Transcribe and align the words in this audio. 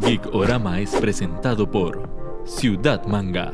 Geek 0.00 0.32
Orama 0.32 0.80
es 0.80 0.90
presentado 0.90 1.70
por 1.70 2.08
Ciudad 2.46 3.04
Manga. 3.04 3.52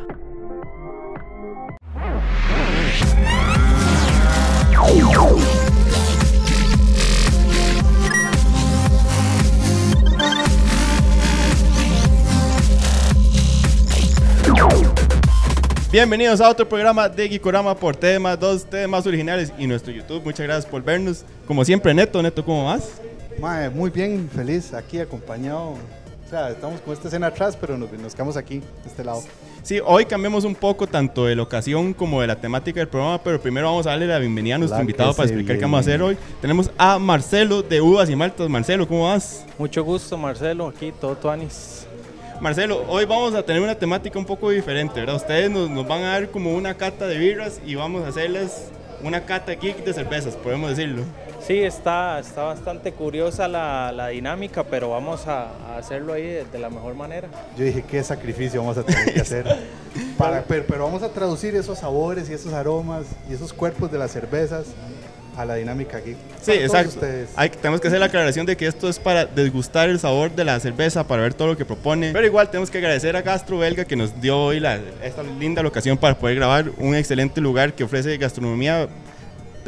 Bienvenidos 15.91 16.41
a 16.41 16.51
otro 16.51 16.69
programa 16.69 17.09
de 17.09 17.29
Geekorama 17.29 17.75
por 17.75 17.97
temas, 17.97 18.39
dos 18.39 18.65
temas 18.65 19.07
originales 19.07 19.53
y 19.59 19.67
nuestro 19.67 19.93
YouTube. 19.93 20.23
Muchas 20.25 20.47
gracias 20.47 20.67
por 20.67 20.83
vernos. 20.83 21.25
Como 21.47 21.65
siempre, 21.65 21.95
Neto, 21.95 22.23
Neto, 22.23 22.45
¿cómo 22.45 22.67
vas? 22.67 23.01
Mae, 23.41 23.71
muy 23.71 23.91
bien, 23.91 24.29
feliz 24.35 24.75
aquí 24.75 24.99
acompañado. 24.99 25.77
O 26.25 26.29
sea, 26.29 26.51
estamos 26.51 26.81
con 26.81 26.95
esta 26.95 27.09
escena 27.09 27.27
atrás, 27.27 27.57
pero 27.61 27.77
nos, 27.77 27.93
nos 27.93 28.15
quedamos 28.15 28.37
aquí, 28.37 28.61
de 28.61 28.87
este 28.87 29.05
lado. 29.05 29.23
Sí, 29.63 29.79
hoy 29.85 30.07
cambiamos 30.07 30.45
un 30.45 30.55
poco 30.55 30.87
tanto 30.87 31.27
de 31.27 31.37
la 31.37 31.43
ocasión 31.43 31.93
como 31.93 32.21
de 32.23 32.27
la 32.27 32.37
temática 32.37 32.81
del 32.81 32.89
programa, 32.89 33.23
pero 33.23 33.41
primero 33.41 33.67
vamos 33.67 33.87
a 33.87 33.91
darle 33.91 34.07
la 34.07 34.19
bienvenida 34.19 34.55
a 34.55 34.59
nuestro 34.59 34.79
La 34.79 34.83
invitado 34.83 35.15
para 35.15 35.29
explicar 35.29 35.57
qué 35.57 35.63
vamos 35.63 35.79
a 35.79 35.81
hacer 35.81 36.03
hoy. 36.03 36.17
Tenemos 36.41 36.71
a 36.79 36.99
Marcelo 36.99 37.63
de 37.63 37.81
Uvas 37.81 38.09
y 38.09 38.17
Maltas. 38.17 38.49
Marcelo, 38.49 38.89
¿cómo 38.89 39.05
vas? 39.05 39.45
Mucho 39.59 39.85
gusto, 39.85 40.17
Marcelo, 40.17 40.69
aquí 40.69 40.93
todo 40.99 41.15
Tuanis. 41.15 41.87
Marcelo, 42.41 42.85
hoy 42.89 43.05
vamos 43.05 43.35
a 43.35 43.43
tener 43.43 43.63
una 43.63 43.75
temática 43.75 44.19
un 44.19 44.25
poco 44.25 44.51
diferente, 44.51 45.01
¿verdad? 45.01 45.17
Ustedes 45.17 45.51
nos, 45.51 45.71
nos 45.71 45.87
van 45.87 46.03
a 46.03 46.09
dar 46.09 46.31
como 46.31 46.55
una 46.55 46.75
cata 46.75 47.07
de 47.07 47.19
birras 47.19 47.61
y 47.65 47.75
vamos 47.75 48.05
a 48.05 48.09
hacerles 48.09 48.71
una 49.05 49.25
cata 49.25 49.53
geek 49.53 49.85
de 49.85 49.93
cervezas, 49.93 50.35
podemos 50.35 50.71
decirlo. 50.71 51.03
Sí, 51.47 51.59
está, 51.63 52.19
está 52.19 52.43
bastante 52.45 52.93
curiosa 52.93 53.47
la, 53.49 53.93
la 53.93 54.09
dinámica, 54.09 54.65
pero 54.65 54.91
vamos 54.91 55.27
a, 55.27 55.49
a 55.69 55.77
hacerlo 55.79 56.15
ahí 56.15 56.23
de, 56.23 56.45
de 56.47 56.59
la 56.59 56.71
mejor 56.71 56.95
manera. 56.95 57.29
Yo 57.59 57.65
dije, 57.65 57.85
qué 57.89 58.03
sacrificio 58.03 58.61
vamos 58.63 58.79
a 58.79 58.83
tener 58.83 59.13
que 59.13 59.21
hacer. 59.21 59.45
Para, 60.19 60.43
pero, 60.45 60.65
pero 60.67 60.85
vamos 60.85 61.03
a 61.03 61.11
traducir 61.11 61.55
esos 61.55 61.79
sabores 61.79 62.31
y 62.31 62.33
esos 62.33 62.53
aromas 62.53 63.05
y 63.29 63.35
esos 63.35 63.53
cuerpos 63.53 63.93
de 63.93 63.99
las 63.99 64.11
cervezas 64.13 64.67
a 65.37 65.45
la 65.45 65.57
dinámica 65.57 65.99
aquí. 65.99 66.15
Sí, 66.41 66.53
exacto. 66.53 67.01
Hay, 67.35 67.49
tenemos 67.51 67.81
que 67.81 67.89
hacer 67.89 67.99
la 67.99 68.07
aclaración 68.07 68.47
de 68.47 68.57
que 68.57 68.67
esto 68.69 68.89
es 68.89 69.01
para 69.01 69.27
desgustar 69.27 69.89
el 69.89 69.99
sabor 69.99 70.31
de 70.31 70.45
la 70.45 70.59
cerveza, 70.61 71.07
para 71.07 71.23
ver 71.23 71.35
todo 71.35 71.49
lo 71.49 71.57
que 71.57 71.65
propone. 71.65 72.13
Pero 72.13 72.25
igual 72.25 72.49
tenemos 72.51 72.71
que 72.71 72.79
agradecer 72.79 73.17
a 73.17 73.23
Gastro 73.23 73.59
Belga 73.59 73.85
que 73.85 73.97
nos 73.97 74.21
dio 74.21 74.39
hoy 74.41 74.61
la- 74.61 74.79
esta 75.03 75.25
linda 75.25 75.61
locación 75.63 75.99
para 75.99 76.17
poder 76.17 76.37
grabar 76.37 76.71
un 76.79 76.95
excelente 76.95 77.41
lugar 77.41 77.73
que 77.75 77.83
ofrece 77.83 78.17
gastronomía 78.17 78.89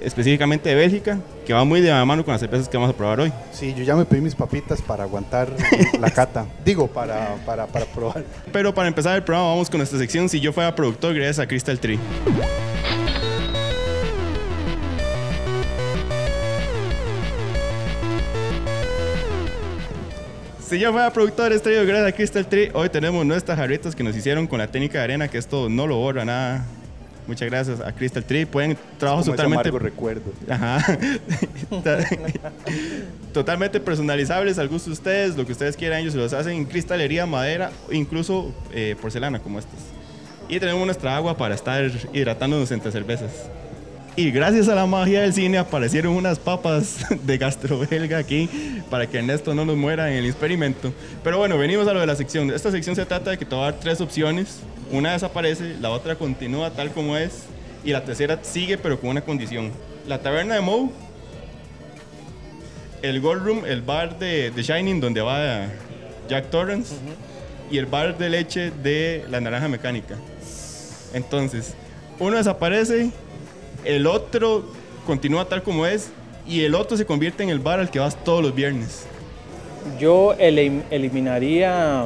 específicamente 0.03 0.69
de 0.69 0.75
Bélgica, 0.75 1.19
que 1.47 1.53
va 1.53 1.65
muy 1.65 1.81
de 1.81 1.91
la 1.91 2.05
mano 2.05 2.25
con 2.25 2.33
las 2.33 2.41
cervezas 2.41 2.69
que 2.69 2.77
vamos 2.77 2.93
a 2.93 2.97
probar 2.97 3.21
hoy. 3.21 3.33
Sí, 3.53 3.75
yo 3.77 3.85
ya 3.85 3.97
me 3.97 4.05
pedí 4.05 4.21
mis 4.21 4.35
papitas 4.35 4.83
para 4.83 5.05
aguantar 5.05 5.49
la 6.01 6.11
cata. 6.11 6.47
Digo, 6.65 6.87
para, 6.87 7.37
para, 7.45 7.67
para 7.67 7.87
probar. 7.87 8.25
Pero 8.53 8.75
para 8.75 8.89
empezar 8.89 9.17
el 9.17 9.23
programa 9.23 9.51
vamos 9.51 9.71
con 9.71 9.79
nuestra 9.79 9.99
sección 9.99 10.29
Si 10.29 10.41
yo 10.41 10.53
fuera 10.53 10.75
productor, 10.75 11.15
gracias 11.15 11.39
a 11.39 11.47
Crystal 11.47 11.79
Tree. 11.79 11.99
Si 20.69 20.81
yo 20.81 20.91
fuera 20.91 21.13
productor, 21.13 21.53
estrella 21.53 21.85
gracias 21.85 22.09
a 22.09 22.13
Crystal 22.13 22.45
Tree. 22.45 22.71
Hoy 22.75 22.89
tenemos 22.89 23.25
nuestras 23.25 23.57
jarritas 23.57 23.95
que 23.95 24.03
nos 24.03 24.17
hicieron 24.17 24.49
con 24.49 24.59
la 24.59 24.67
técnica 24.67 24.99
de 24.99 25.05
arena, 25.05 25.29
que 25.29 25.39
esto 25.39 25.69
no 25.69 25.87
lo 25.87 25.97
borra 25.97 26.25
nada. 26.25 26.67
Muchas 27.27 27.49
gracias 27.49 27.81
a 27.81 27.93
Crystal 27.93 28.25
Tree. 28.25 28.47
Pueden 28.47 28.77
trabajo 28.99 29.23
Como 29.23 29.35
ese 29.35 29.43
totalmente 29.43 29.71
recuerdo. 29.79 30.33
Ajá. 30.49 30.99
Totalmente 33.33 33.81
personalizables 33.81 34.59
al 34.59 34.69
gusto 34.69 34.91
de 34.91 34.95
ustedes, 34.95 35.37
lo 35.37 35.45
que 35.45 35.53
ustedes 35.53 35.77
quieran, 35.77 36.01
ellos 36.01 36.13
se 36.13 36.19
los 36.19 36.33
hacen 36.33 36.53
en 36.53 36.65
cristalería, 36.65 37.27
madera, 37.27 37.71
incluso 37.91 38.55
eh, 38.73 38.97
porcelana 39.01 39.41
como 39.41 39.59
estas. 39.59 39.81
Y 40.49 40.61
tenemos 40.61 40.85
nuestra 40.87 41.17
agua 41.17 41.37
para 41.37 41.55
estar 41.55 41.91
hidratándonos 42.13 42.71
entre 42.71 42.93
cervezas. 42.93 43.51
Y 44.19 44.31
gracias 44.31 44.69
a 44.69 44.75
la 44.75 44.87
magia 44.87 45.21
del 45.21 45.35
cine 45.35 45.59
aparecieron 45.59 46.15
unas 46.15 46.39
papas 46.39 47.05
de 47.27 47.37
gastrobelga 47.37 48.17
aquí 48.17 48.49
para 48.89 49.07
que 49.07 49.19
Ernesto 49.19 49.55
no 49.55 49.67
nos 49.67 49.77
muera 49.77 50.11
en 50.11 50.17
el 50.17 50.25
experimento. 50.25 50.91
Pero 51.23 51.37
bueno, 51.37 51.59
venimos 51.59 51.87
a 51.87 51.93
lo 51.93 52.01
de 52.01 52.07
la 52.07 52.17
sección. 52.17 52.51
Esta 52.51 52.71
sección 52.71 52.97
se 52.97 53.05
trata 53.05 53.33
de 53.33 53.37
que 53.37 53.45
te 53.45 53.55
va 53.55 53.69
a 53.69 53.73
dar 53.73 53.81
tres 53.81 54.01
opciones. 54.01 54.61
Una 54.91 55.13
desaparece, 55.13 55.77
la 55.83 55.91
otra 55.91 56.17
continúa 56.17 56.71
tal 56.71 56.93
como 56.93 57.15
es 57.19 57.43
y 57.85 57.93
la 57.93 58.05
tercera 58.05 58.39
sigue 58.41 58.79
pero 58.79 58.99
con 58.99 59.11
una 59.11 59.21
condición. 59.21 59.71
La 60.09 60.23
taberna 60.23 60.55
de 60.55 60.63
Moe, 60.63 60.89
el 63.03 63.21
Gold 63.21 63.45
Room, 63.45 63.67
el 63.67 63.83
bar 63.83 64.19
de, 64.19 64.51
de 64.51 64.63
Shining 64.63 64.99
donde 64.99 65.21
va 65.21 65.67
Jack 66.27 66.49
Torrance 66.49 66.95
y 67.71 67.77
el 67.77 67.85
bar 67.85 68.17
de 68.17 68.31
leche 68.31 68.71
de 68.71 69.27
la 69.29 69.43
naranja 69.43 69.69
mecánica. 69.69 70.17
Entonces, 71.13 71.75
uno 72.19 72.39
desaparece, 72.39 73.11
el 73.87 74.07
otro 74.07 74.65
continúa 75.07 75.45
tal 75.49 75.63
como 75.63 75.87
es 75.87 76.11
y 76.47 76.65
el 76.65 76.75
otro 76.75 76.97
se 76.97 77.07
convierte 77.07 77.43
en 77.43 77.49
el 77.51 77.59
bar 77.61 77.81
al 77.81 77.91
que 77.91 77.99
vas 77.99 78.17
todos 78.25 78.43
los 78.43 78.55
viernes. 78.55 79.07
Yo 79.99 80.35
elim- 80.39 80.83
eliminaría 80.91 82.05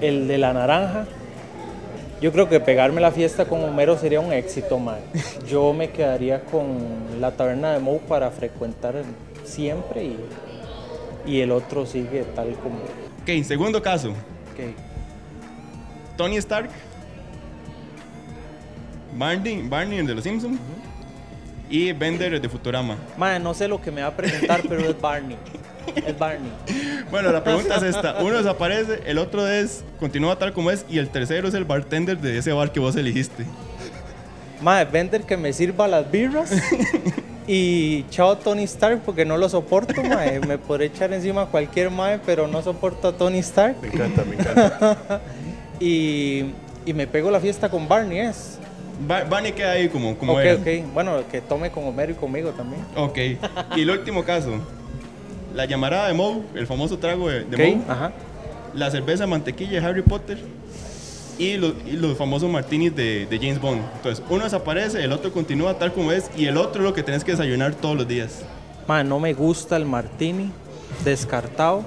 el 0.00 0.28
de 0.28 0.38
la 0.38 0.52
naranja. 0.52 1.06
Yo 2.20 2.32
creo 2.32 2.48
que 2.50 2.60
pegarme 2.60 3.00
la 3.00 3.10
fiesta 3.12 3.46
con 3.46 3.64
Homero 3.64 3.96
sería 3.98 4.20
un 4.20 4.32
éxito, 4.32 4.78
man. 4.78 4.98
Yo 5.48 5.72
me 5.72 5.90
quedaría 5.90 6.42
con 6.44 6.78
la 7.20 7.30
taberna 7.32 7.72
de 7.72 7.78
Moe 7.80 7.98
para 8.00 8.30
frecuentar 8.30 9.02
siempre 9.44 10.04
y, 10.04 10.16
y 11.26 11.40
el 11.40 11.50
otro 11.50 11.86
sigue 11.86 12.24
tal 12.34 12.52
como. 12.56 12.76
Ok, 13.22 13.42
segundo 13.44 13.80
caso, 13.82 14.10
ok. 14.10 14.74
Tony 16.18 16.36
Stark, 16.36 16.68
Barney, 19.16 19.62
Barney 19.68 19.98
el 19.98 20.06
de 20.06 20.14
los 20.14 20.24
Simpsons 20.24 20.58
y 21.68 21.92
Bender 21.92 22.34
el 22.34 22.42
de 22.42 22.48
Futurama. 22.48 22.96
Man, 23.16 23.42
no 23.42 23.54
sé 23.54 23.68
lo 23.68 23.80
que 23.80 23.90
me 23.90 24.02
va 24.02 24.08
a 24.08 24.16
presentar, 24.16 24.62
pero 24.68 24.80
es 24.80 25.00
Barney. 25.00 25.36
Es 26.06 26.18
Barney. 26.18 26.52
Bueno, 27.10 27.32
la 27.32 27.42
pregunta 27.42 27.76
es 27.76 27.82
esta. 27.82 28.16
Uno 28.20 28.36
desaparece, 28.36 29.00
el 29.06 29.18
otro 29.18 29.46
es, 29.46 29.84
continúa 29.98 30.36
tal 30.38 30.52
como 30.52 30.70
es 30.70 30.84
y 30.88 30.98
el 30.98 31.08
tercero 31.08 31.48
es 31.48 31.54
el 31.54 31.64
bartender 31.64 32.18
de 32.18 32.38
ese 32.38 32.52
bar 32.52 32.72
que 32.72 32.80
vos 32.80 32.96
elegiste. 32.96 33.44
Mae, 34.60 34.84
vender 34.84 35.22
que 35.22 35.36
me 35.36 35.52
sirva 35.52 35.88
las 35.88 36.10
birras. 36.10 36.52
Y 37.52 38.04
chao 38.10 38.38
Tony 38.38 38.62
Stark 38.62 39.00
porque 39.04 39.24
no 39.24 39.36
lo 39.36 39.48
soporto, 39.48 40.00
mae. 40.04 40.38
Me 40.38 40.56
podré 40.56 40.84
echar 40.84 41.12
encima 41.12 41.42
a 41.42 41.46
cualquier 41.46 41.90
mae, 41.90 42.20
pero 42.24 42.46
no 42.46 42.62
soporto 42.62 43.08
a 43.08 43.12
Tony 43.12 43.40
Stark. 43.40 43.74
Me 43.82 43.88
encanta, 43.88 44.24
me 44.24 44.36
encanta. 44.36 45.20
Y, 45.80 46.44
y 46.86 46.92
me 46.92 47.08
pego 47.08 47.28
la 47.28 47.40
fiesta 47.40 47.68
con 47.68 47.88
Barney, 47.88 48.20
¿es? 48.20 48.59
Ba- 49.06 49.24
Barney 49.24 49.52
queda 49.52 49.72
ahí 49.72 49.88
como, 49.88 50.16
como 50.16 50.32
ok. 50.34 50.40
Bueno, 50.92 51.16
que 51.30 51.40
tome 51.40 51.70
con 51.70 51.86
Homero 51.86 52.12
y 52.12 52.14
conmigo 52.14 52.50
también. 52.50 52.82
Ok. 52.96 53.18
Y 53.76 53.80
el 53.82 53.90
último 53.90 54.24
caso. 54.24 54.50
La 55.54 55.64
llamarada 55.64 56.06
de 56.08 56.14
Moe, 56.14 56.42
el 56.54 56.66
famoso 56.66 56.98
trago 56.98 57.28
de, 57.28 57.44
de 57.44 57.56
Moe. 57.56 57.80
ajá. 57.88 58.12
La 58.74 58.90
cerveza 58.90 59.26
mantequilla 59.26 59.80
de 59.80 59.86
Harry 59.86 60.02
Potter. 60.02 60.38
Y 61.38 61.56
los, 61.56 61.72
y 61.86 61.92
los 61.92 62.16
famosos 62.18 62.50
martinis 62.50 62.94
de, 62.94 63.24
de 63.26 63.38
James 63.38 63.58
Bond. 63.60 63.80
Entonces, 63.96 64.22
uno 64.28 64.44
desaparece, 64.44 65.02
el 65.02 65.10
otro 65.12 65.32
continúa 65.32 65.74
tal 65.78 65.92
como 65.92 66.12
es. 66.12 66.30
Y 66.36 66.44
el 66.46 66.56
otro 66.58 66.82
es 66.82 66.88
lo 66.88 66.94
que 66.94 67.02
tenés 67.02 67.24
que 67.24 67.30
desayunar 67.32 67.74
todos 67.74 67.96
los 67.96 68.06
días. 68.06 68.42
Mae, 68.86 69.02
no 69.04 69.18
me 69.18 69.32
gusta 69.32 69.76
el 69.76 69.86
martini. 69.86 70.50
Descartado. 71.04 71.82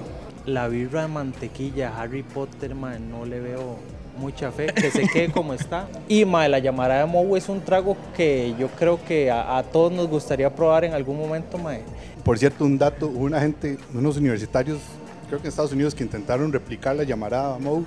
La 0.45 0.67
birra 0.67 1.03
de 1.03 1.07
mantequilla, 1.07 1.93
Harry 1.97 2.23
Potter, 2.23 2.73
mae, 2.75 2.99
no 2.99 3.25
le 3.25 3.39
veo 3.39 3.77
mucha 4.17 4.51
fe. 4.51 4.67
Que 4.67 4.91
se 4.91 5.07
quede 5.07 5.31
como 5.31 5.53
está. 5.53 5.87
Y 6.07 6.25
mae, 6.25 6.49
la 6.49 6.59
llamarada 6.59 7.01
de 7.01 7.07
Moe 7.07 7.37
es 7.37 7.49
un 7.49 7.61
trago 7.61 7.97
que 8.15 8.53
yo 8.59 8.67
creo 8.69 9.03
que 9.03 9.31
a, 9.31 9.57
a 9.57 9.63
todos 9.63 9.91
nos 9.91 10.07
gustaría 10.07 10.53
probar 10.53 10.85
en 10.85 10.93
algún 10.93 11.17
momento, 11.17 11.57
mae. 11.57 11.81
Por 12.23 12.39
cierto, 12.39 12.65
un 12.65 12.77
dato, 12.77 13.07
hubo 13.07 13.25
una 13.25 13.39
gente, 13.39 13.77
unos 13.93 14.17
universitarios, 14.17 14.79
creo 15.27 15.39
que 15.39 15.47
en 15.47 15.49
Estados 15.49 15.73
Unidos, 15.73 15.93
que 15.93 16.03
intentaron 16.03 16.51
replicar 16.53 16.95
la 16.95 17.03
llamarada 17.03 17.57
Moe, 17.59 17.83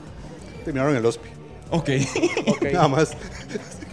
terminaron 0.64 0.92
en 0.92 0.98
el 0.98 1.06
hospi. 1.06 1.28
Ok. 1.70 1.90
Ok. 2.48 2.62
Nada 2.72 2.88
más. 2.88 3.10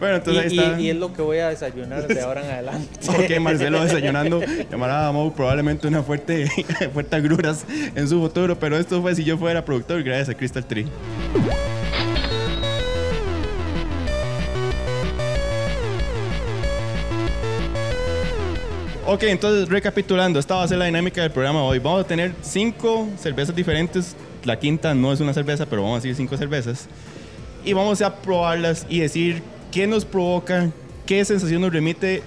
bueno, 0.00 0.14
Y, 0.16 0.18
entonces 0.18 0.44
ahí 0.44 0.56
y- 0.56 0.58
está. 0.58 0.80
y 0.80 0.90
es 0.90 0.96
lo 0.96 1.12
que 1.12 1.22
voy 1.22 1.38
a 1.38 1.48
desayunar 1.50 2.06
de 2.08 2.20
ahora 2.20 2.44
en 2.44 2.50
adelante. 2.50 2.88
Ok, 3.08 3.40
Marcelo 3.40 3.80
desayunando, 3.84 4.40
llamará 4.70 5.06
a 5.06 5.12
Moe 5.12 5.30
probablemente 5.30 5.86
una 5.86 6.02
fuerte, 6.02 6.46
fuerte 6.92 7.16
agruras 7.16 7.64
en 7.94 8.08
su 8.08 8.20
futuro, 8.20 8.58
pero 8.58 8.76
esto 8.76 9.00
fue 9.02 9.14
si 9.14 9.22
yo 9.24 9.38
fuera 9.38 9.64
productor 9.64 10.02
gracias 10.02 10.30
a 10.30 10.34
Crystal 10.34 10.64
Tree. 10.64 10.86
Ok, 19.06 19.24
entonces 19.24 19.68
recapitulando, 19.68 20.38
esta 20.38 20.54
va 20.56 20.62
a 20.62 20.68
ser 20.68 20.78
la 20.78 20.84
dinámica 20.84 21.22
del 21.22 21.32
programa 21.32 21.62
hoy. 21.64 21.78
Vamos 21.78 22.02
a 22.04 22.06
tener 22.06 22.32
cinco 22.42 23.08
cervezas 23.18 23.56
diferentes. 23.56 24.14
La 24.44 24.58
quinta 24.58 24.94
no 24.94 25.12
es 25.12 25.20
una 25.20 25.34
cerveza, 25.34 25.66
pero 25.66 25.82
vamos 25.82 25.96
a 25.96 26.00
decir 26.02 26.14
cinco 26.14 26.36
cervezas. 26.36 26.86
Y 27.64 27.72
vamos 27.72 28.00
a 28.02 28.14
probarlas 28.16 28.86
y 28.88 29.00
decir 29.00 29.42
qué 29.72 29.86
nos 29.86 30.04
provoca, 30.04 30.70
qué 31.06 31.24
sensación 31.24 31.60
nos 31.62 31.72
remite 31.72 32.22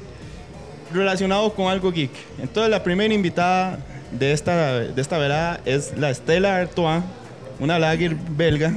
relacionado 0.93 1.53
con 1.53 1.71
algo 1.71 1.91
geek. 1.91 2.11
Entonces 2.41 2.69
la 2.69 2.83
primera 2.83 3.13
invitada 3.13 3.79
de 4.11 4.31
esta, 4.31 4.79
de 4.79 5.01
esta 5.01 5.17
velada 5.17 5.59
es 5.65 5.97
la 5.97 6.13
Stella 6.13 6.57
Artois, 6.57 7.03
una 7.59 7.79
lager 7.79 8.15
belga. 8.15 8.73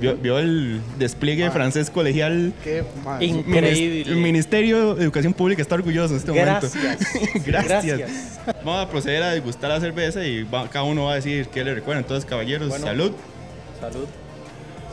Vio, 0.00 0.16
vio 0.16 0.40
el 0.40 0.80
despliegue 0.98 1.48
francés 1.52 1.88
colegial. 1.88 2.52
Qué 2.64 2.82
Increíble. 3.20 4.10
El 4.10 4.16
Ministerio 4.16 4.96
de 4.96 5.04
Educación 5.04 5.32
Pública 5.32 5.62
está 5.62 5.76
orgulloso 5.76 6.14
en 6.14 6.18
este 6.18 6.32
Gracias. 6.32 6.74
momento. 7.14 7.40
Gracias. 7.46 8.40
Vamos 8.64 8.84
a 8.84 8.88
proceder 8.90 9.22
a 9.22 9.30
degustar 9.30 9.70
la 9.70 9.78
cerveza 9.78 10.26
y 10.26 10.42
va- 10.42 10.68
cada 10.68 10.84
uno 10.84 11.04
va 11.04 11.12
a 11.12 11.14
decir 11.14 11.46
qué 11.46 11.62
le 11.62 11.76
recuerda. 11.76 12.00
Entonces, 12.00 12.28
caballeros, 12.28 12.70
Bueno. 12.70 12.84
salud. 12.86 13.12
Salud. 13.80 14.06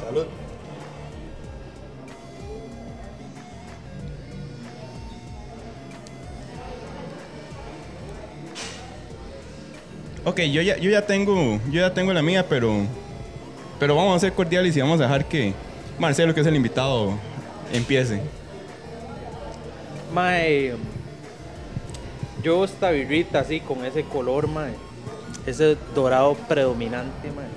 Salud. 0.05 0.25
Ok, 10.23 10.41
yo 10.41 10.61
ya, 10.61 10.77
yo 10.77 10.91
ya 10.91 11.05
tengo, 11.07 11.59
yo 11.71 11.81
ya 11.81 11.93
tengo 11.93 12.13
la 12.13 12.21
mía, 12.21 12.45
pero, 12.47 12.85
pero 13.79 13.95
vamos 13.95 14.15
a 14.15 14.19
ser 14.19 14.33
cordiales 14.33 14.77
y 14.77 14.81
vamos 14.81 14.99
a 14.99 15.03
dejar 15.03 15.25
que 15.25 15.53
Marcelo, 15.97 16.33
que 16.35 16.41
es 16.41 16.47
el 16.47 16.55
invitado, 16.55 17.13
empiece. 17.73 18.21
Mae, 20.13 20.73
yo 22.43 22.63
esta 22.65 22.91
birrita 22.91 23.39
así 23.39 23.61
con 23.61 23.83
ese 23.83 24.03
color, 24.03 24.47
mae, 24.47 24.73
ese 25.47 25.75
dorado 25.95 26.35
predominante, 26.47 27.31
mae. 27.31 27.47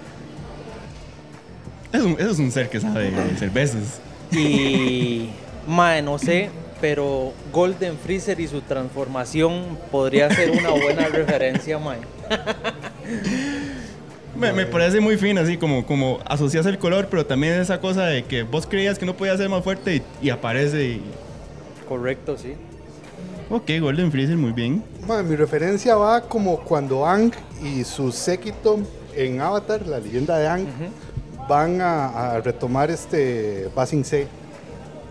Eso 1.92 2.30
es 2.32 2.38
un 2.38 2.50
ser 2.50 2.70
que 2.70 2.80
sabe 2.80 3.10
de 3.10 3.36
cervezas. 3.36 4.00
Y, 4.32 5.28
mae, 5.66 6.00
no 6.00 6.18
sé, 6.18 6.48
pero 6.80 7.32
Golden 7.52 7.98
Freezer 7.98 8.40
y 8.40 8.48
su 8.48 8.62
transformación 8.62 9.78
podría 9.90 10.30
ser 10.30 10.50
una 10.50 10.70
buena 10.70 11.08
referencia, 11.08 11.78
mae. 11.78 11.98
Me, 14.36 14.52
me 14.52 14.66
parece 14.66 14.98
muy 14.98 15.16
fino, 15.16 15.40
así 15.40 15.56
como, 15.56 15.86
como 15.86 16.18
asocias 16.26 16.66
el 16.66 16.76
color, 16.78 17.06
pero 17.08 17.24
también 17.24 17.52
esa 17.54 17.78
cosa 17.80 18.06
de 18.06 18.24
que 18.24 18.42
vos 18.42 18.66
creías 18.66 18.98
que 18.98 19.06
no 19.06 19.14
podía 19.16 19.36
ser 19.36 19.48
más 19.48 19.62
fuerte 19.62 19.96
y, 19.96 20.02
y 20.26 20.30
aparece. 20.30 20.84
Y... 20.84 21.02
Correcto, 21.88 22.36
sí. 22.36 22.54
Ok, 23.48 23.70
Golden 23.80 24.10
Freezer, 24.10 24.36
muy 24.36 24.50
bien. 24.50 24.82
Mi 25.28 25.36
referencia 25.36 25.94
va 25.94 26.22
como 26.22 26.58
cuando 26.60 27.06
Ang 27.06 27.30
y 27.62 27.84
su 27.84 28.10
séquito 28.10 28.80
en 29.14 29.40
Avatar, 29.40 29.86
la 29.86 30.00
leyenda 30.00 30.36
de 30.36 30.48
Ang, 30.48 30.66
van 31.48 31.80
a, 31.80 32.32
a 32.32 32.40
retomar 32.40 32.90
este 32.90 33.68
Basing 33.76 34.04
C. 34.04 34.22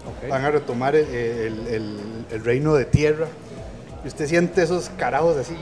Ok. 0.06 0.30
Van 0.30 0.44
a 0.44 0.52
retomar 0.52 0.96
el, 0.98 1.08
el- 1.08 1.68
el- 1.68 1.98
el 2.30 2.44
reino 2.44 2.74
de 2.74 2.84
tierra. 2.84 3.28
Y 4.04 4.10
usted 4.10 4.28
siente 4.28 4.64
esos 4.64 4.90
carajos 4.98 5.38
así 5.38 5.56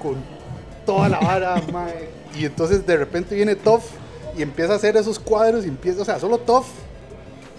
con 0.00 0.14
toda 0.88 1.08
la 1.08 1.20
vara, 1.20 1.62
mae. 1.72 2.08
Y 2.38 2.44
entonces 2.46 2.86
de 2.86 2.96
repente 2.96 3.34
viene 3.34 3.54
Toff 3.56 3.84
y 4.36 4.42
empieza 4.42 4.72
a 4.72 4.76
hacer 4.76 4.96
esos 4.96 5.18
cuadros 5.18 5.64
y 5.64 5.68
empieza, 5.68 6.02
o 6.02 6.04
sea, 6.04 6.18
solo 6.18 6.38
Toff 6.38 6.66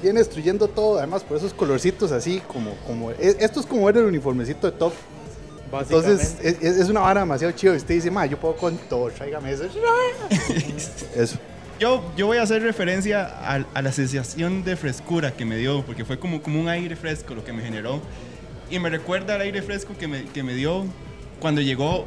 viene 0.01 0.19
destruyendo 0.19 0.67
todo, 0.67 0.97
además 0.97 1.23
por 1.23 1.37
esos 1.37 1.53
colorcitos 1.53 2.11
así, 2.11 2.41
como, 2.47 2.71
como, 2.87 3.11
e- 3.11 3.37
esto 3.39 3.59
es 3.59 3.65
como 3.65 3.85
ver 3.85 3.97
el 3.97 4.05
uniformecito 4.05 4.69
de 4.71 4.77
Toff. 4.77 4.93
Entonces 5.71 6.37
es, 6.41 6.79
es- 6.79 6.89
una 6.89 7.01
vara 7.01 7.19
demasiado 7.19 7.53
chido 7.53 7.73
y 7.73 7.77
usted 7.77 7.93
dice, 7.95 8.09
ma, 8.09 8.25
yo 8.25 8.39
puedo 8.39 8.55
con 8.55 8.75
todo, 8.89 9.09
tráigame 9.11 9.51
eso. 9.51 9.65
Eso. 11.15 11.37
Yo, 11.79 12.01
yo 12.17 12.25
voy 12.27 12.37
a 12.37 12.41
hacer 12.43 12.61
referencia 12.61 13.23
a, 13.25 13.63
a 13.73 13.81
la 13.81 13.91
sensación 13.91 14.63
de 14.63 14.75
frescura 14.75 15.31
que 15.31 15.45
me 15.45 15.55
dio, 15.57 15.83
porque 15.85 16.03
fue 16.03 16.19
como, 16.19 16.41
como 16.41 16.59
un 16.59 16.67
aire 16.67 16.95
fresco 16.95 17.35
lo 17.35 17.43
que 17.45 17.53
me 17.53 17.61
generó. 17.63 18.01
Y 18.69 18.79
me 18.79 18.89
recuerda 18.89 19.35
al 19.35 19.41
aire 19.41 19.61
fresco 19.61 19.93
que 19.97 20.07
me, 20.07 20.25
que 20.25 20.43
me 20.43 20.53
dio 20.55 20.85
cuando 21.39 21.61
llegó 21.61 22.05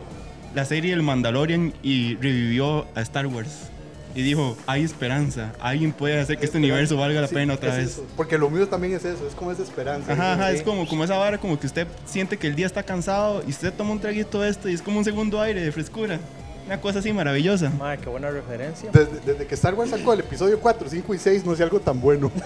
la 0.55 0.65
serie 0.65 0.93
El 0.93 1.03
Mandalorian 1.03 1.73
y 1.83 2.17
revivió 2.17 2.87
a 2.95 3.01
Star 3.03 3.27
Wars. 3.27 3.69
Y 4.15 4.21
dijo, 4.21 4.59
hay 4.67 4.83
esperanza, 4.83 5.53
alguien 5.59 5.91
puede 5.93 6.21
hacer 6.21 6.37
que 6.37 6.45
este 6.45 6.59
universo 6.59 6.99
valga 6.99 7.23
la 7.23 7.29
Sí, 7.29 7.35
pena 7.35 7.55
otra 7.55 7.71
es 7.71 7.77
vez. 7.77 7.87
eso, 7.93 8.07
Porque 8.15 8.37
lo 8.37 8.51
mío 8.51 8.69
también 8.69 8.93
es 8.93 9.07
eso, 9.07 9.27
es 9.27 9.35
como 9.35 9.51
esa 9.51 9.63
esperanza. 9.63 10.13
Ajá, 10.13 10.35
ajá, 10.35 10.51
Sí. 10.51 10.57
es 10.57 10.63
como, 10.63 10.87
como 10.87 11.03
esa 11.05 11.17
vara, 11.17 11.39
como 11.39 11.59
que 11.59 11.67
usted 11.67 11.87
siente 12.05 12.37
que 12.37 12.47
el 12.47 12.55
día 12.55 12.67
está 12.67 12.83
cansado 12.83 13.43
y 13.47 13.51
usted 13.51 13.73
toma 13.73 13.93
un 13.93 14.01
traguito 14.01 14.43
de 14.43 14.51
esto 14.51 14.69
y 14.69 14.75
es 14.75 14.83
como 14.83 14.99
un 14.99 15.05
segundo 15.07 15.41
aire 15.41 15.63
de 15.63 15.73
frescura. 15.73 16.19
Una 16.67 16.79
cosa 16.79 16.99
así 16.99 17.11
maravillosa. 17.13 17.71
Mae, 17.71 17.97
qué 17.99 18.09
buena 18.11 18.31
referencia. 18.31 18.91
Desde, 18.93 19.19
desde 19.25 19.47
que 19.47 19.55
Star 19.55 19.73
Wars 19.75 19.91
sacó 19.91 20.13
el 20.13 20.21
episodio 20.21 20.61
4, 20.61 20.89
5 20.91 21.15
y 21.15 21.19
6, 21.19 21.45
no 21.47 21.57
sé 21.57 21.63
algo 21.63 21.81
tan 21.81 21.99
bueno. 21.99 22.31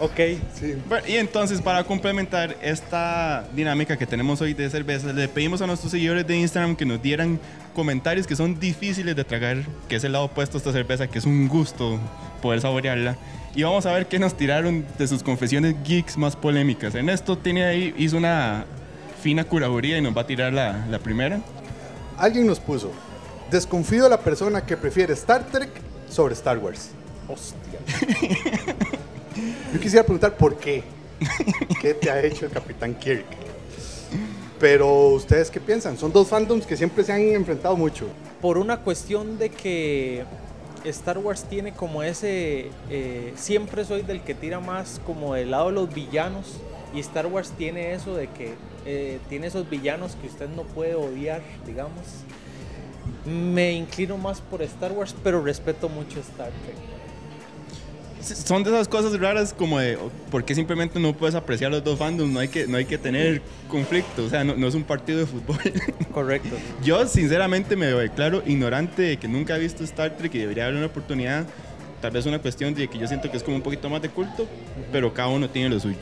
Ok. 0.00 0.16
Sí. 0.58 0.74
Bueno, 0.88 1.06
y 1.06 1.14
entonces 1.16 1.60
para 1.60 1.84
complementar 1.84 2.56
esta 2.62 3.46
dinámica 3.54 3.96
que 3.96 4.06
tenemos 4.06 4.40
hoy 4.40 4.54
de 4.54 4.68
cervezas, 4.68 5.14
le 5.14 5.28
pedimos 5.28 5.62
a 5.62 5.66
nuestros 5.66 5.92
seguidores 5.92 6.26
de 6.26 6.36
Instagram 6.36 6.76
que 6.76 6.84
nos 6.84 7.00
dieran 7.00 7.38
comentarios 7.74 8.26
que 8.26 8.36
son 8.36 8.58
difíciles 8.58 9.14
de 9.14 9.24
tragar, 9.24 9.58
que 9.88 9.96
es 9.96 10.04
el 10.04 10.12
lado 10.12 10.26
opuesto 10.26 10.56
a 10.56 10.58
esta 10.58 10.72
cerveza, 10.72 11.06
que 11.06 11.18
es 11.18 11.24
un 11.24 11.48
gusto 11.48 11.98
poder 12.42 12.60
saborearla. 12.60 13.16
Y 13.54 13.62
vamos 13.62 13.86
a 13.86 13.92
ver 13.92 14.06
qué 14.06 14.18
nos 14.18 14.36
tiraron 14.36 14.84
de 14.98 15.06
sus 15.06 15.22
confesiones 15.22 15.76
geeks 15.84 16.16
más 16.16 16.34
polémicas. 16.34 16.94
Ernesto 16.94 17.38
tiene 17.38 17.64
ahí, 17.64 17.94
hizo 17.96 18.16
una 18.16 18.64
fina 19.22 19.44
curaduría 19.44 19.98
y 19.98 20.02
nos 20.02 20.16
va 20.16 20.22
a 20.22 20.26
tirar 20.26 20.52
la, 20.52 20.86
la 20.90 20.98
primera. 20.98 21.40
Alguien 22.18 22.46
nos 22.46 22.58
puso, 22.58 22.90
desconfío 23.50 24.04
de 24.04 24.10
la 24.10 24.18
persona 24.18 24.66
que 24.66 24.76
prefiere 24.76 25.12
Star 25.14 25.44
Trek 25.46 25.70
sobre 26.10 26.34
Star 26.34 26.58
Wars. 26.58 26.90
Hostia. 27.28 27.80
Yo 29.72 29.80
quisiera 29.80 30.04
preguntar 30.04 30.36
por 30.36 30.56
qué. 30.56 30.82
¿Qué 31.80 31.94
te 31.94 32.10
ha 32.10 32.22
hecho 32.22 32.46
el 32.46 32.52
Capitán 32.52 32.94
Kirk? 32.94 33.24
Pero 34.58 35.08
ustedes 35.08 35.50
qué 35.50 35.60
piensan? 35.60 35.98
Son 35.98 36.12
dos 36.12 36.28
fandoms 36.28 36.66
que 36.66 36.76
siempre 36.76 37.04
se 37.04 37.12
han 37.12 37.20
enfrentado 37.20 37.76
mucho. 37.76 38.06
Por 38.40 38.58
una 38.58 38.80
cuestión 38.80 39.38
de 39.38 39.50
que 39.50 40.24
Star 40.84 41.18
Wars 41.18 41.44
tiene 41.44 41.72
como 41.72 42.02
ese. 42.02 42.70
eh, 42.90 43.32
siempre 43.36 43.84
soy 43.84 44.02
del 44.02 44.22
que 44.22 44.34
tira 44.34 44.60
más 44.60 45.00
como 45.04 45.34
del 45.34 45.50
lado 45.50 45.66
de 45.66 45.72
los 45.72 45.92
villanos. 45.92 46.60
Y 46.94 47.00
Star 47.00 47.26
Wars 47.26 47.52
tiene 47.58 47.92
eso 47.92 48.14
de 48.14 48.28
que 48.28 48.54
eh, 48.86 49.18
tiene 49.28 49.48
esos 49.48 49.68
villanos 49.68 50.16
que 50.20 50.28
usted 50.28 50.48
no 50.48 50.62
puede 50.62 50.94
odiar, 50.94 51.42
digamos. 51.66 52.02
Me 53.24 53.72
inclino 53.72 54.16
más 54.16 54.40
por 54.40 54.62
Star 54.62 54.92
Wars, 54.92 55.14
pero 55.24 55.42
respeto 55.42 55.88
mucho 55.88 56.20
Star 56.20 56.50
Trek. 56.64 56.93
Son 58.24 58.64
de 58.64 58.70
esas 58.70 58.88
cosas 58.88 59.18
raras 59.18 59.52
como 59.52 59.78
de 59.78 59.98
por 60.30 60.44
qué 60.44 60.54
simplemente 60.54 60.98
no 60.98 61.12
puedes 61.12 61.34
apreciar 61.34 61.70
los 61.70 61.84
dos 61.84 61.98
fandoms, 61.98 62.32
no 62.32 62.40
hay 62.40 62.48
que, 62.48 62.66
no 62.66 62.78
hay 62.78 62.86
que 62.86 62.96
tener 62.96 63.42
conflicto, 63.68 64.24
o 64.24 64.28
sea, 64.28 64.44
no, 64.44 64.56
no 64.56 64.66
es 64.66 64.74
un 64.74 64.84
partido 64.84 65.18
de 65.18 65.26
fútbol. 65.26 65.58
Correcto. 66.12 66.56
Yo 66.82 67.06
sinceramente 67.06 67.76
me 67.76 67.86
declaro 67.86 68.42
ignorante 68.46 69.02
de 69.02 69.16
que 69.18 69.28
nunca 69.28 69.56
he 69.56 69.58
visto 69.60 69.84
Star 69.84 70.16
Trek 70.16 70.34
y 70.34 70.38
debería 70.38 70.64
haber 70.64 70.76
una 70.76 70.86
oportunidad, 70.86 71.44
tal 72.00 72.12
vez 72.12 72.24
una 72.26 72.40
cuestión 72.40 72.74
de 72.74 72.88
que 72.88 72.98
yo 72.98 73.06
siento 73.06 73.30
que 73.30 73.36
es 73.36 73.42
como 73.42 73.56
un 73.56 73.62
poquito 73.62 73.90
más 73.90 74.00
de 74.00 74.08
culto, 74.08 74.46
pero 74.90 75.12
cada 75.12 75.28
uno 75.28 75.48
tiene 75.50 75.68
lo 75.68 75.78
suyo. 75.80 75.98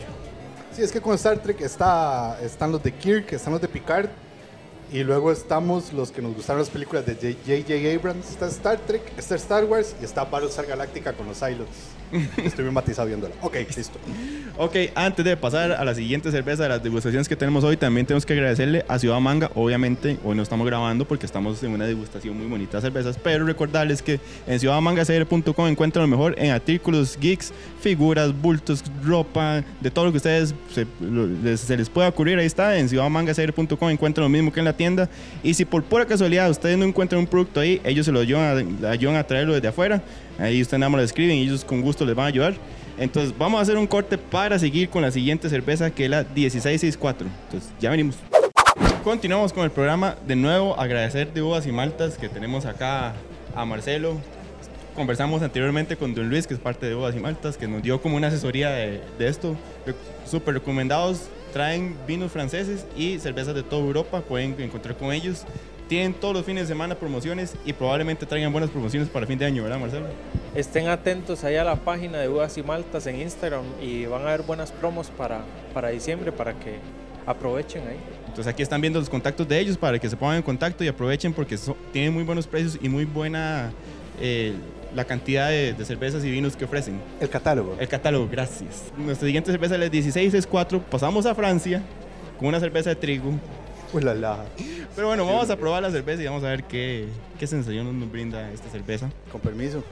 Sí, 0.72 0.82
es 0.82 0.92
que 0.92 1.00
con 1.00 1.14
Star 1.14 1.42
Trek 1.42 1.60
está, 1.60 2.38
están 2.40 2.72
los 2.72 2.82
de 2.82 2.92
Kirk, 2.92 3.32
están 3.32 3.52
los 3.52 3.60
de 3.60 3.68
Picard, 3.68 4.08
y 4.92 5.02
luego 5.02 5.32
estamos 5.32 5.92
los 5.92 6.12
que 6.12 6.20
nos 6.20 6.34
gustaron 6.34 6.60
las 6.60 6.68
películas 6.68 7.06
de 7.06 7.14
J.J. 7.14 7.94
Abrams. 7.96 8.30
Está 8.30 8.46
Star 8.48 8.78
Trek, 8.78 9.02
está 9.16 9.34
Star 9.36 9.64
Wars 9.64 9.96
y 10.00 10.04
está 10.04 10.24
Battlestar 10.24 10.66
Galactica 10.66 11.14
con 11.14 11.26
los 11.26 11.38
Silos. 11.38 11.66
Estoy 12.44 12.64
bien 12.64 12.74
matizado 12.74 13.08
viéndola. 13.08 13.34
Ok, 13.40 13.56
listo. 13.76 13.98
Ok, 14.58 14.76
antes 14.94 15.24
de 15.24 15.36
pasar 15.36 15.72
a 15.72 15.84
la 15.84 15.94
siguiente 15.94 16.30
cerveza 16.30 16.64
de 16.64 16.68
las 16.68 16.82
degustaciones 16.82 17.28
que 17.28 17.36
tenemos 17.36 17.64
hoy, 17.64 17.76
también 17.76 18.06
tenemos 18.06 18.26
que 18.26 18.34
agradecerle 18.34 18.84
a 18.86 18.98
Ciudad 18.98 19.18
Manga. 19.18 19.50
Obviamente, 19.54 20.18
hoy 20.22 20.36
no 20.36 20.42
estamos 20.42 20.66
grabando 20.66 21.06
porque 21.06 21.24
estamos 21.24 21.62
en 21.62 21.72
una 21.72 21.86
degustación 21.86 22.36
muy 22.36 22.46
bonita 22.46 22.76
de 22.76 22.82
cervezas, 22.82 23.18
pero 23.22 23.46
recordarles 23.46 24.02
que 24.02 24.20
en 24.46 24.60
ciudadmangacr.com 24.60 25.66
encuentran 25.68 26.02
lo 26.02 26.08
mejor 26.08 26.34
en 26.38 26.50
artículos, 26.50 27.18
geeks, 27.18 27.52
figuras, 27.80 28.38
bultos, 28.38 28.84
ropa, 29.02 29.64
de 29.80 29.90
todo 29.90 30.06
lo 30.06 30.10
que 30.10 30.18
ustedes 30.18 30.54
se, 30.70 30.86
se 31.56 31.76
les 31.76 31.88
pueda 31.88 32.08
ocurrir. 32.08 32.38
Ahí 32.38 32.46
está, 32.46 32.76
en 32.76 32.88
ciudadmangacr.com 32.88 33.88
encuentran 33.88 34.24
lo 34.24 34.28
mismo 34.28 34.52
que 34.52 34.60
en 34.60 34.66
la 34.66 34.76
tienda. 34.76 35.08
Y 35.42 35.54
si 35.54 35.64
por 35.64 35.82
pura 35.82 36.04
casualidad 36.04 36.50
ustedes 36.50 36.76
no 36.76 36.84
encuentran 36.84 37.20
un 37.20 37.26
producto 37.26 37.60
ahí, 37.60 37.80
ellos 37.84 38.04
se 38.04 38.12
lo 38.12 38.20
ayudan 38.20 38.78
a, 38.84 38.90
ayudan 38.90 39.16
a 39.16 39.24
traerlo 39.24 39.54
desde 39.54 39.68
afuera. 39.68 40.02
Ahí 40.38 40.62
ustedes 40.62 40.80
nada 40.80 40.90
más 40.90 41.00
lo 41.00 41.04
escriben 41.04 41.36
y 41.36 41.42
ellos 41.42 41.64
con 41.64 41.82
gusto 41.82 42.04
les 42.04 42.14
van 42.14 42.26
a 42.26 42.28
ayudar. 42.28 42.54
Entonces 42.98 43.34
vamos 43.36 43.58
a 43.58 43.62
hacer 43.62 43.76
un 43.76 43.86
corte 43.86 44.18
para 44.18 44.58
seguir 44.58 44.88
con 44.88 45.02
la 45.02 45.10
siguiente 45.10 45.48
cerveza 45.48 45.90
que 45.90 46.04
es 46.04 46.10
la 46.10 46.24
1664. 46.24 47.26
Entonces 47.46 47.70
ya 47.80 47.90
venimos. 47.90 48.16
Continuamos 49.02 49.52
con 49.52 49.64
el 49.64 49.70
programa. 49.70 50.16
De 50.26 50.36
nuevo 50.36 50.78
agradecer 50.78 51.32
de 51.32 51.42
uvas 51.42 51.66
y 51.66 51.72
maltas 51.72 52.16
que 52.16 52.28
tenemos 52.28 52.66
acá 52.66 53.14
a 53.54 53.64
Marcelo. 53.64 54.16
Conversamos 54.94 55.42
anteriormente 55.42 55.96
con 55.96 56.14
Don 56.14 56.28
Luis, 56.28 56.46
que 56.46 56.54
es 56.54 56.60
parte 56.60 56.86
de 56.86 56.94
uvas 56.94 57.16
y 57.16 57.18
maltas, 57.18 57.56
que 57.56 57.66
nos 57.66 57.82
dio 57.82 58.00
como 58.02 58.16
una 58.16 58.28
asesoría 58.28 58.70
de, 58.70 59.00
de 59.18 59.28
esto. 59.28 59.56
Súper 60.26 60.54
recomendados. 60.54 61.28
Traen 61.52 61.96
vinos 62.06 62.30
franceses 62.30 62.86
y 62.96 63.18
cervezas 63.18 63.54
de 63.54 63.62
toda 63.62 63.82
Europa. 63.82 64.20
Pueden 64.20 64.54
encontrar 64.60 64.96
con 64.96 65.12
ellos. 65.12 65.44
Tienen 65.88 66.14
todos 66.14 66.34
los 66.34 66.44
fines 66.46 66.62
de 66.64 66.68
semana 66.74 66.94
promociones 66.94 67.54
y 67.66 67.72
probablemente 67.74 68.24
traigan 68.24 68.50
buenas 68.52 68.70
promociones 68.70 69.08
para 69.08 69.26
fin 69.26 69.38
de 69.38 69.44
año, 69.44 69.62
¿verdad, 69.62 69.78
Marcelo? 69.78 70.06
Estén 70.54 70.88
atentos 70.88 71.44
ahí 71.44 71.56
a 71.56 71.64
la 71.64 71.76
página 71.76 72.18
de 72.18 72.28
Uvas 72.28 72.56
y 72.56 72.62
Maltas 72.62 73.06
en 73.06 73.20
Instagram 73.20 73.62
y 73.82 74.06
van 74.06 74.22
a 74.22 74.26
ver 74.26 74.42
buenas 74.42 74.72
promos 74.72 75.08
para, 75.10 75.42
para 75.74 75.88
diciembre 75.90 76.32
para 76.32 76.54
que 76.54 76.76
Aprovechen 77.24 77.82
ahí. 77.86 77.98
Entonces 78.26 78.48
aquí 78.48 78.64
están 78.64 78.80
viendo 78.80 78.98
los 78.98 79.08
contactos 79.08 79.46
de 79.46 79.56
ellos 79.60 79.76
para 79.76 79.96
que 80.00 80.10
se 80.10 80.16
pongan 80.16 80.38
en 80.38 80.42
contacto 80.42 80.82
y 80.82 80.88
aprovechen 80.88 81.32
porque 81.32 81.56
so- 81.56 81.76
tienen 81.92 82.12
muy 82.12 82.24
buenos 82.24 82.48
precios 82.48 82.76
y 82.82 82.88
muy 82.88 83.04
buena 83.04 83.70
eh, 84.20 84.54
la 84.92 85.04
cantidad 85.04 85.48
de, 85.48 85.72
de 85.72 85.84
cervezas 85.84 86.24
y 86.24 86.30
vinos 86.32 86.56
que 86.56 86.64
ofrecen. 86.64 87.00
El 87.20 87.28
catálogo. 87.28 87.76
El 87.78 87.86
catálogo, 87.86 88.28
gracias. 88.28 88.86
Nuestra 88.98 89.26
siguiente 89.26 89.52
cerveza 89.52 89.76
es 89.76 89.90
16 89.92 90.34
es 90.34 90.46
4. 90.48 90.80
Pasamos 90.90 91.24
a 91.24 91.34
Francia 91.36 91.80
con 92.40 92.48
una 92.48 92.58
cerveza 92.58 92.90
de 92.90 92.96
trigo. 92.96 93.30
Uy, 93.92 94.02
la, 94.02 94.14
la. 94.14 94.44
Pero 94.94 95.08
bueno, 95.08 95.26
vamos 95.26 95.50
a 95.50 95.56
probar 95.56 95.82
la 95.82 95.90
cerveza 95.90 96.22
y 96.22 96.26
vamos 96.26 96.42
a 96.44 96.48
ver 96.48 96.64
qué, 96.64 97.08
qué 97.38 97.46
sensación 97.46 97.98
nos 97.98 98.10
brinda 98.10 98.50
esta 98.50 98.70
cerveza. 98.70 99.10
Con 99.30 99.40
permiso. 99.40 99.82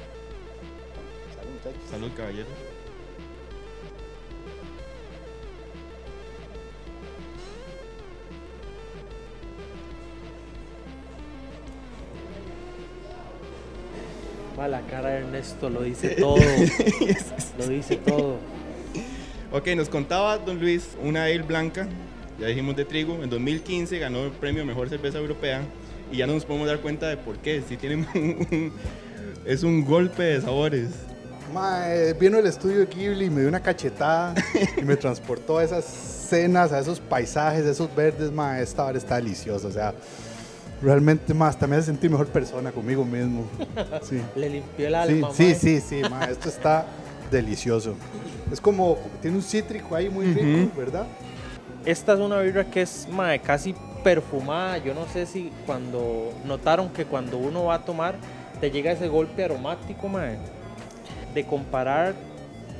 Salud, 1.37 1.53
muchachos. 1.53 1.91
Salud, 1.91 2.11
caballero. 2.17 2.47
Va, 14.59 14.69
la 14.69 14.81
cara 14.83 15.11
de 15.11 15.19
Ernesto 15.19 15.71
lo 15.71 15.83
dice 15.83 16.09
todo. 16.19 16.37
lo 17.59 17.67
dice 17.69 17.97
todo. 17.97 18.39
Ok, 19.53 19.69
nos 19.77 19.89
contaba 19.89 20.39
Don 20.39 20.61
Luis 20.61 20.97
una 21.03 21.25
ale 21.25 21.43
blanca, 21.43 21.89
ya 22.41 22.47
dijimos 22.47 22.75
de 22.77 22.85
trigo, 22.85 23.23
en 23.23 23.31
2015 23.31 23.99
ganó 23.99 24.25
el 24.25 24.31
premio 24.33 24.65
Mejor 24.65 24.89
Cerveza 24.89 25.19
Europea 25.19 25.63
y 26.13 26.17
ya 26.19 26.27
no 26.27 26.35
nos 26.35 26.45
podemos 26.45 26.67
dar 26.69 26.81
cuenta 26.81 27.09
de 27.09 27.17
por 27.17 27.37
qué, 27.39 27.63
si 27.69 27.77
tiene 27.77 27.97
un- 28.15 28.73
es 29.45 29.63
un 29.63 29.85
golpe 29.85 30.23
de 30.23 30.41
sabores. 30.41 30.89
Mae, 31.53 32.13
vino 32.15 32.39
el 32.39 32.47
estudio 32.47 32.79
de 32.81 32.87
Ghibli 32.87 33.25
y 33.27 33.31
me 33.31 33.41
dio 33.41 33.49
una 33.49 33.61
cachetada 33.61 34.35
y 34.77 34.83
me 34.83 34.97
transportó 34.97 35.59
a 35.59 35.65
esas 35.65 35.85
escenas, 35.85 36.73
a 36.73 36.79
esos 36.79 37.01
paisajes, 37.01 37.65
a 37.67 37.71
esos 37.71 37.93
verdes. 37.95 38.31
Mae, 38.31 38.63
esta 38.63 38.85
hora 38.85 38.97
está 38.97 39.17
deliciosa. 39.17 39.67
O 39.67 39.73
sea, 39.73 39.93
realmente 40.81 41.35
más, 41.35 41.59
también 41.59 41.81
me 41.81 41.87
sentir 41.87 42.09
mejor 42.11 42.29
persona 42.29 42.71
conmigo 42.71 43.05
mismo. 43.05 43.45
Sí, 44.03 44.21
Le 44.37 44.49
limpió 44.49 44.87
el 44.87 44.93
sí, 44.93 44.97
alma. 44.99 45.29
sí, 45.33 45.43
mae. 45.43 45.55
sí, 45.57 45.81
sí, 45.81 46.03
mae, 46.09 46.31
esto 46.31 46.49
está 46.49 46.87
delicioso. 47.33 47.97
Es 48.53 48.61
como, 48.61 48.99
tiene 49.21 49.37
un 49.37 49.43
cítrico 49.43 49.97
ahí 49.97 50.09
muy 50.09 50.27
rico, 50.27 50.71
¿verdad? 50.77 51.07
Esta 51.85 52.13
es 52.13 52.19
una 52.21 52.41
birra 52.41 52.65
que 52.65 52.83
es 52.83 53.09
mae, 53.11 53.39
casi 53.39 53.75
perfumada. 54.05 54.79
Yo 54.79 54.95
no 54.95 55.07
sé 55.07 55.27
si 55.27 55.51
cuando 55.67 56.33
notaron 56.45 56.91
que 56.91 57.05
cuando 57.05 57.39
uno 57.39 57.65
va 57.65 57.77
a 57.77 57.85
tomar 57.85 58.15
te 58.61 58.71
llega 58.71 58.93
ese 58.93 59.09
golpe 59.09 59.45
aromático, 59.45 60.09
mae, 60.09 60.37
de 61.35 61.47
comparar 61.47 62.15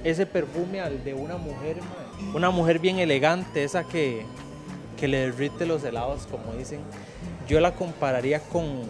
ese 0.05 0.27
perfume 0.27 0.81
al 0.81 1.03
de 1.03 1.15
una 1.15 1.37
mujer, 1.37 1.77
mae. 1.77 2.35
una 2.35 2.51
mujer 2.51 2.79
bien 2.79 2.99
elegante, 2.99 3.65
esa 3.65 3.85
que, 3.85 4.27
que 4.99 5.09
le 5.09 5.31
derrite 5.31 5.65
los 5.67 5.83
helados, 5.85 6.27
como 6.27 6.53
dicen. 6.55 6.81
Yo 7.49 7.61
la 7.61 7.73
compararía 7.73 8.41
con 8.41 8.85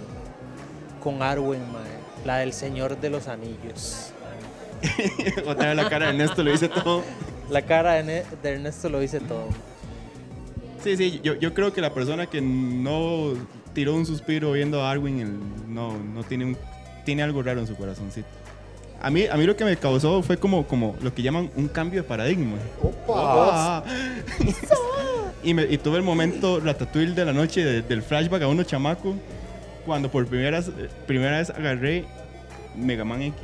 con 1.01 1.23
Arwen, 1.23 1.61
mae, 1.73 2.25
la 2.25 2.39
del 2.39 2.53
Señor 2.53 3.01
de 3.01 3.11
los 3.11 3.27
Anillos. 3.27 4.13
Otra 5.47 5.69
vez 5.69 5.77
la 5.77 5.89
cara 5.89 6.07
de 6.07 6.13
Ernesto 6.13 6.43
lo 6.43 6.51
dice 6.53 6.69
todo. 6.69 7.03
La 7.49 7.63
cara 7.63 7.95
de, 7.95 8.25
de 8.43 8.53
Ernesto 8.53 8.89
lo 8.89 9.01
dice 9.01 9.21
todo. 9.21 9.49
Sí, 10.83 10.97
sí, 10.97 11.21
yo, 11.23 11.35
yo 11.35 11.53
creo 11.53 11.73
que 11.73 11.81
la 11.81 11.93
persona 11.93 12.27
que 12.27 12.41
no 12.41 13.35
tiró 13.75 13.95
un 13.95 14.07
suspiro 14.07 14.53
viendo 14.53 14.83
a 14.83 14.91
Arwin 14.91 15.21
el- 15.21 15.75
no, 15.75 15.97
no 15.99 16.23
tiene, 16.25 16.47
un, 16.47 16.57
tiene 17.05 17.23
algo 17.23 17.43
raro 17.43 17.61
en 17.61 17.67
su 17.67 17.77
corazoncito. 17.77 18.27
A 19.03 19.11
mí, 19.11 19.27
a 19.27 19.35
mí 19.37 19.45
lo 19.47 19.57
que 19.57 19.65
me 19.65 19.77
causó 19.77 20.23
fue 20.23 20.37
como, 20.39 20.67
como 20.67 20.97
lo 21.03 21.15
que 21.15 21.23
llaman 21.23 21.51
un 21.57 21.69
cambio 21.69 22.03
de 22.03 22.09
paradigma. 22.09 22.57
¡Opa! 23.07 23.85
Y, 25.43 25.55
me- 25.55 25.63
y 25.65 25.79
tuve 25.79 25.97
el 25.97 26.03
momento 26.03 26.61
ratatouille 26.61 27.15
de 27.15 27.25
la 27.25 27.33
noche 27.33 27.65
de- 27.65 27.81
del 27.81 28.03
flashback 28.03 28.43
a 28.43 28.47
uno 28.49 28.63
chamaco 28.63 29.15
cuando 29.87 30.11
por 30.11 30.27
primera, 30.27 30.59
vez- 30.61 30.71
primera 31.07 31.39
vez 31.39 31.49
agarré 31.49 32.05
Mega 32.77 33.07
Man 33.07 33.23
X. 33.23 33.41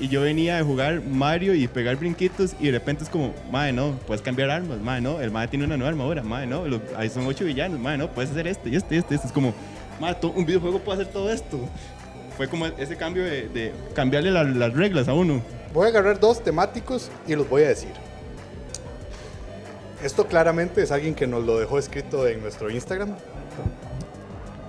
Y 0.00 0.08
yo 0.08 0.22
venía 0.22 0.56
de 0.56 0.62
jugar 0.62 1.02
Mario 1.02 1.54
y 1.54 1.68
pegar 1.68 1.96
brinquitos 1.96 2.54
y 2.58 2.66
de 2.66 2.72
repente 2.72 3.04
es 3.04 3.10
como, 3.10 3.32
madre, 3.50 3.72
no, 3.72 3.92
puedes 4.06 4.22
cambiar 4.22 4.50
armas, 4.50 4.78
madre, 4.80 5.00
no, 5.02 5.20
el 5.20 5.30
madre 5.30 5.48
tiene 5.48 5.64
una 5.66 5.76
nueva 5.76 5.90
armadura, 5.90 6.22
madre, 6.22 6.46
no, 6.46 6.64
ahí 6.96 7.08
son 7.08 7.26
ocho 7.26 7.44
villanos, 7.44 7.78
madre, 7.78 7.98
no, 7.98 8.08
puedes 8.10 8.30
hacer 8.30 8.46
esto 8.48 8.68
y 8.68 8.76
esto, 8.76 8.92
y 8.94 8.98
esto. 8.98 9.14
Es 9.14 9.30
como, 9.32 9.54
madre, 10.00 10.16
un 10.34 10.44
videojuego 10.44 10.80
puede 10.80 11.02
hacer 11.02 11.12
todo 11.12 11.30
esto. 11.30 11.60
Fue 12.36 12.48
como 12.48 12.66
ese 12.66 12.96
cambio 12.96 13.22
de, 13.24 13.48
de 13.48 13.72
cambiarle 13.94 14.32
la- 14.32 14.42
las 14.42 14.72
reglas 14.74 15.06
a 15.06 15.14
uno. 15.14 15.40
Voy 15.72 15.86
a 15.86 15.90
agarrar 15.90 16.18
dos 16.18 16.42
temáticos 16.42 17.10
y 17.28 17.36
los 17.36 17.48
voy 17.48 17.62
a 17.62 17.68
decir. 17.68 17.90
Esto 20.02 20.26
claramente 20.26 20.82
es 20.82 20.90
alguien 20.90 21.14
que 21.14 21.26
nos 21.26 21.44
lo 21.44 21.58
dejó 21.58 21.78
escrito 21.78 22.26
en 22.26 22.42
nuestro 22.42 22.70
Instagram. 22.70 23.14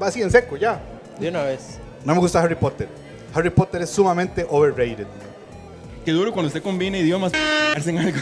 Va 0.02 0.08
así 0.08 0.22
en 0.22 0.30
seco 0.32 0.56
ya. 0.58 0.80
De 1.20 1.30
una 1.30 1.44
vez. 1.44 1.80
No 2.06 2.14
me 2.14 2.20
gusta 2.20 2.42
Harry 2.42 2.56
Potter. 2.56 2.88
Harry 3.36 3.50
Potter 3.50 3.82
es 3.82 3.90
sumamente 3.90 4.46
overrated. 4.50 5.06
Qué 6.06 6.12
duro 6.12 6.32
cuando 6.32 6.48
usted 6.48 6.64
combina 6.64 6.98
idiomas 6.98 7.32
en 7.86 7.98
algo. 8.00 8.18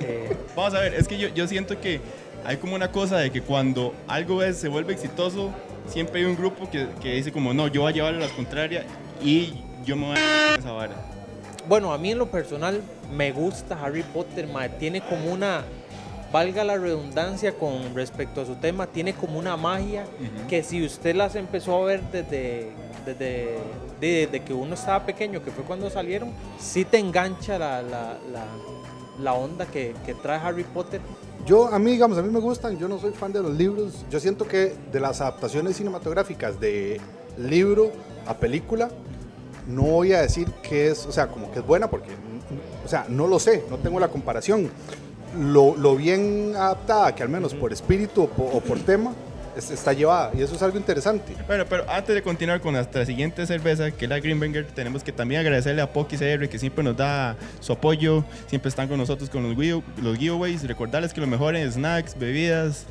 Eh, 0.00 0.36
Vamos 0.56 0.74
a 0.74 0.80
ver, 0.80 0.94
es 0.94 1.06
que 1.06 1.16
yo, 1.18 1.28
yo 1.28 1.46
siento 1.46 1.78
que 1.80 2.00
hay 2.44 2.56
como 2.56 2.74
una 2.74 2.90
cosa 2.90 3.18
de 3.18 3.30
que 3.30 3.40
cuando 3.42 3.94
algo 4.08 4.42
es- 4.42 4.56
se 4.58 4.68
vuelve 4.68 4.94
exitoso, 4.94 5.50
siempre 5.86 6.20
hay 6.20 6.26
un 6.26 6.36
grupo 6.36 6.68
que, 6.70 6.88
que 7.00 7.14
dice 7.14 7.30
como, 7.30 7.52
no, 7.54 7.68
yo 7.68 7.82
voy 7.82 7.92
a 7.92 7.94
llevarle 7.94 8.20
las 8.20 8.32
contrarias 8.32 8.84
y 9.22 9.62
yo 9.84 9.96
me 9.96 10.06
voy 10.06 10.16
a 10.16 10.54
esa 10.56 10.72
vara. 10.72 10.94
Bueno, 11.68 11.92
a 11.92 11.98
mí 11.98 12.10
en 12.12 12.18
lo 12.18 12.30
personal 12.30 12.80
me 13.14 13.32
gusta 13.32 13.78
Harry 13.82 14.02
Potter, 14.02 14.46
mae. 14.46 14.68
Tiene 14.70 15.00
como 15.02 15.32
una, 15.32 15.62
valga 16.32 16.64
la 16.64 16.76
redundancia 16.76 17.52
con 17.54 17.94
respecto 17.94 18.40
a 18.40 18.46
su 18.46 18.56
tema, 18.56 18.86
tiene 18.86 19.14
como 19.14 19.38
una 19.38 19.56
magia 19.56 20.04
que 20.48 20.62
si 20.62 20.84
usted 20.84 21.14
las 21.14 21.34
empezó 21.36 21.82
a 21.82 21.86
ver 21.86 22.02
desde, 22.10 22.68
desde, 23.04 23.58
de- 24.00 24.26
desde 24.26 24.40
que 24.42 24.52
uno 24.52 24.74
estaba 24.74 25.04
pequeño, 25.06 25.42
que 25.42 25.50
fue 25.50 25.64
cuando 25.64 25.88
salieron, 25.90 26.32
sí 26.58 26.84
te 26.84 26.98
engancha 26.98 27.58
la, 27.58 27.80
la, 27.82 28.18
la, 28.32 28.44
la 29.22 29.34
onda 29.34 29.66
que, 29.66 29.94
que 30.04 30.14
trae 30.14 30.38
Harry 30.38 30.64
Potter. 30.64 31.00
Yo, 31.46 31.68
a 31.68 31.78
mí, 31.78 31.92
digamos, 31.92 32.18
a 32.18 32.22
mí 32.22 32.28
me 32.28 32.40
gustan, 32.40 32.76
yo 32.76 32.88
no 32.88 32.98
soy 32.98 33.12
fan 33.12 33.32
de 33.32 33.40
los 33.40 33.52
libros. 33.54 34.04
Yo 34.10 34.18
siento 34.18 34.48
que 34.48 34.74
de 34.90 34.98
las 35.00 35.20
adaptaciones 35.20 35.76
cinematográficas 35.76 36.58
de 36.58 37.00
libro 37.38 37.92
a 38.26 38.34
película, 38.34 38.88
no 39.68 39.82
voy 39.82 40.12
a 40.12 40.22
decir 40.22 40.48
que 40.68 40.88
es, 40.88 41.06
o 41.06 41.12
sea, 41.12 41.28
como 41.28 41.50
que 41.52 41.60
es 41.60 41.66
buena 41.66 41.88
porque, 41.88 42.08
o 42.84 42.88
sea, 42.88 43.06
no 43.08 43.28
lo 43.28 43.38
sé, 43.38 43.62
no 43.70 43.78
tengo 43.78 44.00
la 44.00 44.08
comparación. 44.08 44.68
Lo, 45.38 45.76
lo 45.76 45.96
bien 45.96 46.52
adaptada, 46.56 47.14
que 47.14 47.22
al 47.22 47.28
menos 47.28 47.54
por 47.54 47.72
espíritu 47.72 48.22
o 48.22 48.28
por, 48.28 48.54
o 48.54 48.60
por 48.60 48.78
tema, 48.80 49.12
es- 49.56 49.70
está 49.70 49.92
llevada. 49.92 50.30
Y 50.36 50.42
eso 50.42 50.54
es 50.54 50.62
algo 50.62 50.78
interesante. 50.78 51.34
Bueno, 51.46 51.64
pero 51.68 51.84
antes 51.90 52.14
de 52.14 52.22
continuar 52.22 52.60
con 52.60 52.74
nuestra 52.74 53.04
siguiente 53.06 53.46
cerveza, 53.46 53.90
que 53.90 54.04
es 54.04 54.08
la 54.08 54.18
Greenbanger, 54.20 54.66
tenemos 54.66 55.02
que 55.02 55.12
también 55.12 55.40
agradecerle 55.40 55.82
a 55.82 55.92
Poki 55.92 56.16
CR 56.16 56.48
que 56.48 56.58
siempre 56.58 56.82
nos 56.84 56.96
da 56.96 57.36
su 57.60 57.72
apoyo, 57.72 58.24
siempre 58.46 58.68
están 58.68 58.88
con 58.88 58.98
nosotros 58.98 59.28
con 59.30 59.42
los, 59.42 59.82
los 60.02 60.16
giveaways. 60.18 60.66
Recordarles 60.66 61.12
que 61.12 61.20
lo 61.20 61.26
mejor 61.26 61.56
en 61.56 61.70
snacks, 61.70 62.18
bebidas 62.18 62.84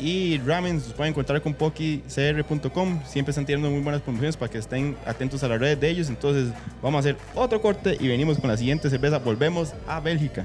y 0.00 0.38
ramen 0.46 0.76
los 0.76 0.92
pueden 0.92 1.12
encontrar 1.12 1.42
con 1.42 1.54
pokicr.com. 1.54 3.00
Siempre 3.06 3.30
están 3.30 3.46
teniendo 3.46 3.70
muy 3.70 3.80
buenas 3.80 4.00
promociones 4.02 4.36
para 4.36 4.50
que 4.50 4.58
estén 4.58 4.96
atentos 5.06 5.42
a 5.42 5.48
las 5.48 5.58
redes 5.60 5.80
de 5.80 5.88
ellos. 5.90 6.08
Entonces, 6.08 6.52
vamos 6.82 6.98
a 6.98 7.00
hacer 7.00 7.16
otro 7.34 7.60
corte 7.60 7.96
y 7.98 8.08
venimos 8.08 8.38
con 8.38 8.48
la 8.50 8.56
siguiente 8.56 8.88
cerveza. 8.90 9.18
Volvemos 9.18 9.72
a 9.86 10.00
Bélgica. 10.00 10.44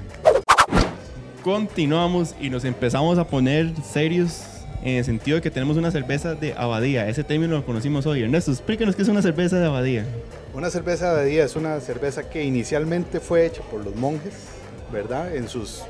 Continuamos 1.44 2.34
y 2.40 2.48
nos 2.48 2.64
empezamos 2.64 3.18
a 3.18 3.26
poner 3.26 3.70
serios 3.82 4.40
en 4.82 4.94
el 4.96 5.04
sentido 5.04 5.34
de 5.36 5.42
que 5.42 5.50
tenemos 5.50 5.76
una 5.76 5.90
cerveza 5.90 6.34
de 6.34 6.54
abadía. 6.54 7.06
Ese 7.06 7.22
término 7.22 7.54
lo 7.56 7.66
conocimos 7.66 8.06
hoy. 8.06 8.22
Ernesto, 8.22 8.50
explíquenos 8.50 8.96
qué 8.96 9.02
es 9.02 9.08
una 9.08 9.20
cerveza 9.20 9.58
de 9.60 9.66
abadía. 9.66 10.06
Una 10.54 10.70
cerveza 10.70 11.14
de 11.14 11.26
día 11.26 11.44
es 11.44 11.54
una 11.54 11.78
cerveza 11.80 12.30
que 12.30 12.44
inicialmente 12.44 13.20
fue 13.20 13.44
hecha 13.44 13.60
por 13.70 13.84
los 13.84 13.94
monjes, 13.94 14.32
¿verdad? 14.90 15.36
En 15.36 15.46
sus 15.46 15.82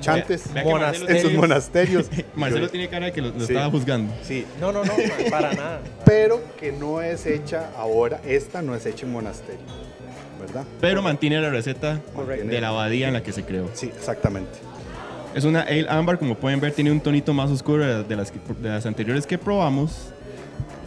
chantes, 0.00 0.52
Vea- 0.52 0.64
en 0.64 0.94
sus 0.96 1.06
tiene- 1.06 1.36
monasterios. 1.38 2.06
Marcelo 2.34 2.68
tiene 2.68 2.88
cara 2.88 3.06
de 3.06 3.12
que 3.12 3.22
lo, 3.22 3.28
lo 3.28 3.46
Sí. 3.46 3.52
estaba 3.52 3.70
juzgando. 3.70 4.12
Sí, 4.24 4.44
No, 4.60 4.72
no, 4.72 4.84
no, 4.84 4.92
para 5.30 5.52
nada. 5.54 5.80
pero 6.04 6.42
que 6.58 6.72
no 6.72 7.00
es 7.02 7.24
hecha 7.24 7.70
ahora, 7.78 8.20
esta 8.26 8.62
no 8.62 8.74
es 8.74 8.84
hecha 8.84 9.06
en 9.06 9.12
monasterio, 9.12 9.60
¿verdad? 10.46 10.64
Pero 10.80 11.02
mantiene 11.02 11.40
la 11.40 11.50
receta 11.50 12.00
Correcto. 12.14 12.46
de 12.48 12.60
la 12.60 12.68
abadía 12.68 13.08
en 13.08 13.14
la 13.14 13.22
que 13.22 13.32
se 13.32 13.44
creó. 13.44 13.68
Sí, 13.74 13.86
exactamente. 13.94 14.50
Es 15.34 15.44
una 15.44 15.60
ale 15.62 15.86
ámbar, 15.88 16.18
como 16.18 16.34
pueden 16.36 16.60
ver, 16.60 16.72
tiene 16.72 16.90
un 16.90 17.00
tonito 17.00 17.34
más 17.34 17.50
oscuro 17.50 17.84
de 17.84 17.92
las, 17.94 18.08
de 18.08 18.16
las, 18.16 18.30
que- 18.30 18.38
de 18.60 18.68
las 18.70 18.86
anteriores 18.86 19.26
que 19.26 19.36
probamos. 19.38 20.12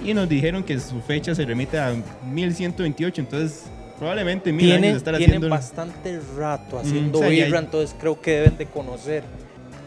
Y 0.04 0.14
nos 0.14 0.28
dijeron 0.30 0.64
que 0.64 0.80
su 0.80 1.02
fecha 1.02 1.36
se 1.36 1.46
remite 1.46 1.78
a 1.78 1.94
1128, 2.26 3.22
entonces 3.22 3.66
probablemente 3.98 4.52
mil 4.54 4.72
años 4.72 4.80
Tienen, 4.82 4.96
estar 4.98 5.18
tienen 5.18 5.36
haciendo. 5.36 5.50
bastante 5.50 6.20
rato 6.38 6.80
haciendo 6.80 7.20
o 7.20 7.22
sea, 7.22 7.30
y 7.32 7.36
birra, 7.44 7.60
hay- 7.60 7.66
entonces 7.66 7.96
creo 8.00 8.20
que 8.22 8.32
deben 8.32 8.58
de 8.58 8.66
conocer. 8.66 9.24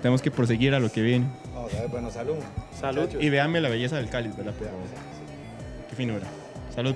Tenemos 0.02 0.21
que 0.21 0.31
proseguir 0.31 0.75
a 0.75 0.81
lo 0.81 0.93
que 0.93 1.00
viene. 1.00 1.26
Bueno, 1.91 2.11
salud. 2.11 2.35
Salud. 2.79 3.02
muchachos. 3.02 3.23
Y 3.23 3.31
véanme 3.31 3.61
la 3.61 3.69
belleza 3.69 3.97
del 3.97 4.09
cáliz, 4.11 4.37
¿verdad? 4.37 4.52
Por 4.52 4.67
Veamos. 4.67 4.88
favor. 4.91 5.02
Qué 5.88 5.97
finura. 5.97 6.26
Salud. 6.75 6.95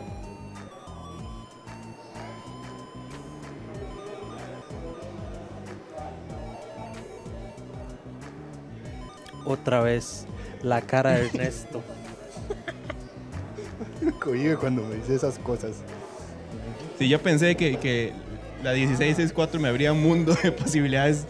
Otra 9.47 9.81
vez 9.81 10.26
la 10.62 10.83
cara 10.83 11.12
de 11.12 11.26
Ernesto. 11.26 11.83
Cohibe 14.21 14.57
cuando 14.57 14.83
me 14.83 14.97
dice 14.97 15.15
esas 15.15 15.38
cosas. 15.38 15.76
Si 16.99 17.09
yo 17.09 17.21
pensé 17.23 17.57
que, 17.57 17.79
que 17.79 18.12
la 18.62 18.73
1664 18.73 19.61
me 19.61 19.69
abría 19.69 19.93
un 19.93 20.03
mundo 20.03 20.37
de 20.43 20.50
posibilidades. 20.53 21.26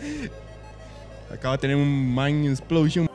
Acabo 1.31 1.53
de 1.53 1.59
tener 1.59 1.77
un 1.77 2.15
mind 2.15 2.47
explosion. 2.47 3.09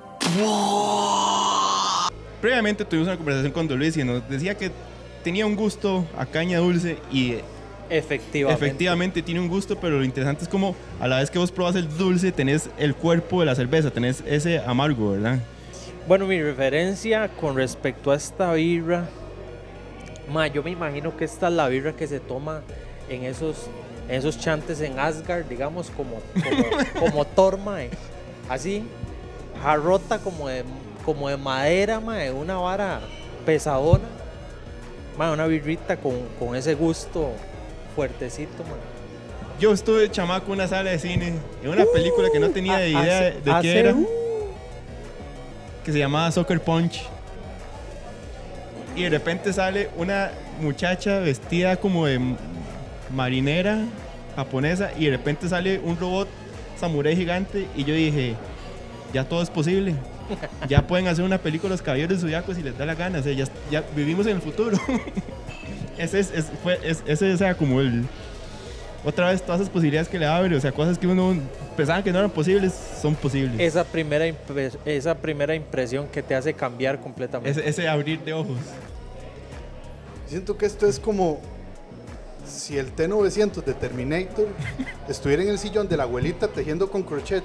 Previamente 2.39 2.85
tuvimos 2.85 3.07
una 3.07 3.17
conversación 3.17 3.51
con 3.53 3.67
Don 3.67 3.79
Luis 3.79 3.97
y 3.97 4.03
nos 4.03 4.27
decía 4.29 4.55
que 4.55 4.71
tenía 5.23 5.45
un 5.45 5.55
gusto 5.55 6.05
a 6.17 6.25
caña 6.25 6.59
dulce 6.59 6.97
y 7.11 7.37
Efectivamente. 7.91 8.65
efectivamente 8.65 9.21
tiene 9.21 9.41
un 9.41 9.49
gusto, 9.49 9.77
pero 9.77 9.97
lo 9.97 10.05
interesante 10.05 10.43
es 10.43 10.49
como 10.49 10.77
a 11.01 11.09
la 11.09 11.19
vez 11.19 11.29
que 11.29 11.37
vos 11.37 11.51
probas 11.51 11.75
el 11.75 11.89
dulce 11.97 12.31
tenés 12.31 12.69
el 12.77 12.95
cuerpo 12.95 13.41
de 13.41 13.47
la 13.47 13.53
cerveza, 13.53 13.91
tenés 13.91 14.23
ese 14.25 14.59
amargo, 14.59 15.11
¿verdad? 15.11 15.39
Bueno, 16.07 16.25
mi 16.25 16.41
referencia 16.41 17.27
con 17.27 17.57
respecto 17.57 18.11
a 18.11 18.15
esta 18.15 18.53
birra, 18.53 19.09
ma, 20.31 20.47
yo 20.47 20.63
me 20.63 20.71
imagino 20.71 21.17
que 21.17 21.25
esta 21.25 21.49
es 21.49 21.53
la 21.53 21.67
birra 21.67 21.91
que 21.91 22.07
se 22.07 22.21
toma 22.21 22.61
en 23.09 23.25
esos, 23.25 23.67
en 24.07 24.15
esos 24.15 24.39
chantes 24.39 24.79
en 24.79 24.97
Asgard, 24.97 25.47
digamos, 25.47 25.89
como, 25.89 26.21
como, 26.33 27.09
como 27.11 27.25
Thor, 27.25 27.57
mae. 27.57 27.89
Así, 28.47 28.85
jarrota 29.61 30.19
como 30.19 30.47
de, 30.47 30.63
como 31.03 31.27
de 31.27 31.35
madera, 31.35 31.99
mae, 31.99 32.31
una 32.31 32.55
vara 32.55 33.01
pesadona. 33.45 34.07
Mae, 35.17 35.33
una 35.33 35.45
birrita 35.45 35.97
con, 35.97 36.13
con 36.39 36.55
ese 36.55 36.73
gusto 36.73 37.33
fuertecito, 37.95 38.63
mae. 38.63 38.73
Yo 39.59 39.71
estuve 39.73 40.09
chamaco 40.09 40.47
en 40.47 40.53
una 40.53 40.67
sala 40.67 40.89
de 40.89 40.99
cine, 40.99 41.33
en 41.63 41.69
una 41.69 41.85
película 41.85 42.29
que 42.33 42.39
no 42.39 42.49
tenía 42.49 42.77
Ah, 42.77 42.87
idea 42.87 43.21
de 43.31 43.61
qué 43.61 43.79
era, 43.79 43.95
que 45.85 45.91
se 45.91 45.99
llamaba 45.99 46.31
Soccer 46.31 46.59
Punch. 46.59 47.03
Y 48.95 49.03
de 49.03 49.09
repente 49.09 49.53
sale 49.53 49.89
una 49.97 50.31
muchacha 50.59 51.19
vestida 51.19 51.77
como 51.77 52.07
de 52.07 52.19
marinera 53.13 53.85
japonesa 54.35 54.91
y 54.97 55.05
de 55.05 55.11
repente 55.11 55.47
sale 55.47 55.79
un 55.79 55.97
robot 55.97 56.27
samurái 56.79 57.15
gigante 57.15 57.67
y 57.75 57.83
yo 57.83 57.93
dije, 57.93 58.35
ya 59.13 59.23
todo 59.25 59.41
es 59.41 59.49
posible. 59.49 59.95
Ya 60.69 60.87
pueden 60.87 61.07
hacer 61.09 61.25
una 61.25 61.37
película 61.39 61.71
Los 61.71 61.81
Caballeros 61.81 62.21
Zodiacos 62.21 62.55
si 62.55 62.63
les 62.63 62.77
da 62.77 62.85
la 62.85 62.95
gana. 62.95 63.19
O 63.19 63.23
sea, 63.23 63.33
ya, 63.33 63.45
ya 63.69 63.83
vivimos 63.93 64.25
en 64.27 64.37
el 64.37 64.41
futuro. 64.41 64.77
ese 65.97 66.19
es, 66.19 66.31
es- 66.31 66.51
fue, 66.63 66.79
es- 66.83 67.03
ese 67.05 67.29
es, 67.29 67.35
o 67.35 67.37
sea, 67.37 67.55
como 67.55 67.79
el, 67.81 68.05
otra 69.03 69.29
vez 69.31 69.41
todas 69.41 69.61
esas 69.61 69.71
posibilidades 69.71 70.07
que 70.09 70.19
le 70.19 70.25
abre, 70.27 70.55
o 70.55 70.61
sea, 70.61 70.71
cosas 70.71 70.97
que 70.97 71.07
uno 71.07 71.35
pensaba 71.75 72.03
que 72.03 72.11
no 72.11 72.19
eran 72.19 72.31
posibles, 72.31 72.73
son 73.01 73.15
posibles. 73.15 73.59
Esa 73.59 73.83
primera, 73.83 74.27
impre- 74.27 74.77
esa 74.85 75.15
primera 75.15 75.55
impresión 75.55 76.07
que 76.07 76.21
te 76.21 76.35
hace 76.35 76.53
cambiar 76.53 76.99
completamente. 76.99 77.59
Ese, 77.59 77.67
ese 77.69 77.87
abrir 77.87 78.19
de 78.21 78.33
ojos. 78.33 78.57
Siento 80.27 80.57
que 80.57 80.65
esto 80.65 80.85
es 80.87 80.99
como 80.99 81.39
si 82.47 82.77
el 82.77 82.95
T900 82.95 83.63
de 83.63 83.73
Terminator 83.73 84.47
estuviera 85.09 85.43
en 85.43 85.49
el 85.49 85.57
sillón 85.59 85.87
de 85.87 85.97
la 85.97 86.03
abuelita 86.03 86.47
tejiendo 86.47 86.89
con 86.89 87.03
crochet. 87.03 87.43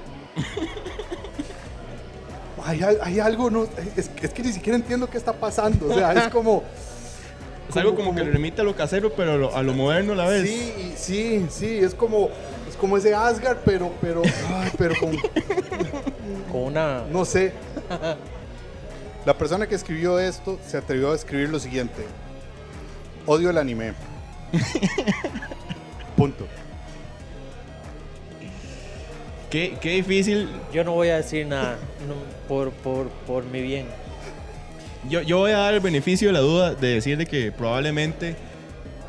Hay, 2.63 2.81
hay 2.83 3.19
algo, 3.19 3.49
no, 3.49 3.63
es, 3.95 4.09
es 4.21 4.29
que 4.33 4.43
ni 4.43 4.51
siquiera 4.51 4.75
entiendo 4.77 5.09
qué 5.09 5.17
está 5.17 5.31
pasando. 5.33 5.87
O 5.89 5.93
sea, 5.93 6.11
es 6.13 6.27
como. 6.29 6.63
Es 7.77 7.85
algo 7.85 7.95
como, 7.95 8.15
que 8.15 8.23
le 8.23 8.31
remite 8.31 8.61
a 8.61 8.63
lo 8.63 8.75
casero, 8.75 9.11
pero 9.13 9.33
a 9.33 9.35
lo, 9.35 9.55
a 9.55 9.63
lo 9.63 9.73
moderno 9.73 10.13
a 10.13 10.15
la 10.15 10.27
vez. 10.27 10.47
Sí, 10.47 10.93
sí, 10.95 11.45
sí, 11.49 11.77
es 11.77 11.93
como, 11.93 12.29
es 12.67 12.75
como 12.75 12.97
ese 12.97 13.13
Asgard, 13.13 13.57
pero, 13.63 13.91
pero, 14.01 14.21
ay, 14.53 14.71
pero 14.77 14.95
con, 14.99 15.15
Con 16.51 16.61
una. 16.63 17.03
no 17.11 17.25
sé. 17.25 17.53
La 19.25 19.37
persona 19.37 19.67
que 19.67 19.75
escribió 19.75 20.19
esto 20.19 20.57
se 20.65 20.77
atrevió 20.77 21.11
a 21.11 21.15
escribir 21.15 21.49
lo 21.49 21.59
siguiente: 21.59 22.03
Odio 23.25 23.49
el 23.49 23.57
anime. 23.57 23.93
Punto. 26.15 26.47
Qué, 29.49 29.77
qué 29.79 29.91
difícil. 29.91 30.49
Yo 30.73 30.83
no 30.83 30.93
voy 30.93 31.09
a 31.09 31.17
decir 31.17 31.45
nada 31.45 31.77
no, 32.07 32.15
por, 32.47 32.71
por, 32.71 33.09
por 33.25 33.43
mi 33.45 33.61
bien. 33.61 33.85
Yo, 35.09 35.21
yo 35.21 35.37
voy 35.37 35.51
a 35.51 35.57
dar 35.57 35.73
el 35.73 35.79
beneficio 35.79 36.27
de 36.29 36.33
la 36.33 36.39
duda 36.39 36.73
de 36.75 36.87
decir 36.95 37.17
de 37.17 37.25
que 37.25 37.51
probablemente 37.51 38.35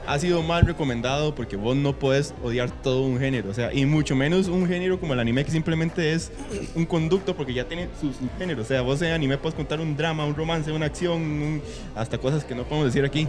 ha 0.06 0.18
sido 0.18 0.42
mal 0.42 0.64
recomendado 0.64 1.34
porque 1.34 1.56
vos 1.56 1.76
no 1.76 1.92
puedes 1.94 2.32
odiar 2.42 2.70
todo 2.70 3.02
un 3.02 3.18
género. 3.18 3.50
O 3.50 3.54
sea, 3.54 3.74
y 3.74 3.84
mucho 3.84 4.14
menos 4.16 4.48
un 4.48 4.66
género 4.66 4.98
como 4.98 5.12
el 5.12 5.20
anime 5.20 5.44
que 5.44 5.50
simplemente 5.50 6.12
es 6.14 6.32
un 6.74 6.86
conducto 6.86 7.36
porque 7.36 7.52
ya 7.52 7.64
tiene 7.64 7.88
sus 8.00 8.16
géneros. 8.38 8.64
O 8.64 8.68
sea, 8.68 8.80
vos 8.80 9.02
en 9.02 9.12
anime 9.12 9.36
puedes 9.36 9.54
contar 9.54 9.80
un 9.80 9.96
drama, 9.96 10.24
un 10.24 10.34
romance, 10.34 10.72
una 10.72 10.86
acción, 10.86 11.20
un- 11.20 11.62
hasta 11.94 12.16
cosas 12.16 12.42
que 12.44 12.54
no 12.54 12.62
podemos 12.64 12.86
decir 12.86 13.04
aquí. 13.04 13.28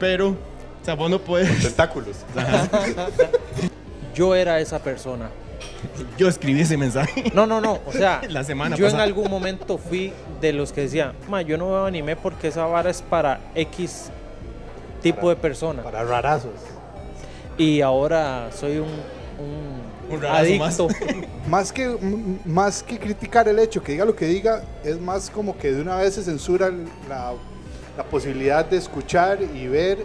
Pero, 0.00 0.30
o 0.30 0.84
sea, 0.84 0.94
vos 0.94 1.08
no 1.10 1.20
puedes. 1.20 1.60
Tentáculos. 1.62 2.16
Yo 4.14 4.34
era 4.34 4.60
esa 4.60 4.82
persona. 4.82 5.30
Yo 6.18 6.28
escribí 6.28 6.60
ese 6.60 6.76
mensaje. 6.76 7.30
No, 7.34 7.46
no, 7.46 7.60
no. 7.60 7.80
O 7.86 7.92
sea, 7.92 8.20
La 8.28 8.44
semana 8.44 8.76
yo 8.76 8.84
pasada. 8.86 9.04
en 9.04 9.08
algún 9.08 9.30
momento 9.30 9.78
fui 9.78 10.12
de 10.40 10.52
los 10.52 10.72
que 10.72 10.82
decía, 10.82 11.14
ma, 11.28 11.42
yo 11.42 11.56
no 11.58 11.68
veo 11.68 11.84
anime 11.86 12.16
porque 12.16 12.48
esa 12.48 12.64
vara 12.66 12.90
es 12.90 13.02
para 13.02 13.40
X 13.54 14.10
tipo 15.02 15.28
de 15.28 15.36
persona. 15.36 15.82
Para 15.82 16.04
rarazos. 16.04 16.52
Y 17.58 17.80
ahora 17.80 18.50
soy 18.52 18.78
un, 18.78 18.88
un, 19.38 20.14
Un 20.14 20.20
rarazo 20.22 20.54
más. 20.58 20.80
adicto. 20.80 21.26
Más 21.48 21.72
que, 21.72 21.96
más 22.44 22.82
que 22.82 22.98
criticar 22.98 23.46
el 23.46 23.60
hecho, 23.60 23.80
que 23.80 23.92
diga 23.92 24.04
lo 24.04 24.16
que 24.16 24.26
diga, 24.26 24.64
es 24.82 25.00
más 25.00 25.30
como 25.30 25.56
que 25.56 25.70
de 25.70 25.80
una 25.80 25.94
vez 25.94 26.14
se 26.14 26.24
censura 26.24 26.72
la, 27.08 27.34
la 27.96 28.02
posibilidad 28.02 28.64
de 28.64 28.76
escuchar 28.78 29.38
y 29.54 29.68
ver 29.68 29.98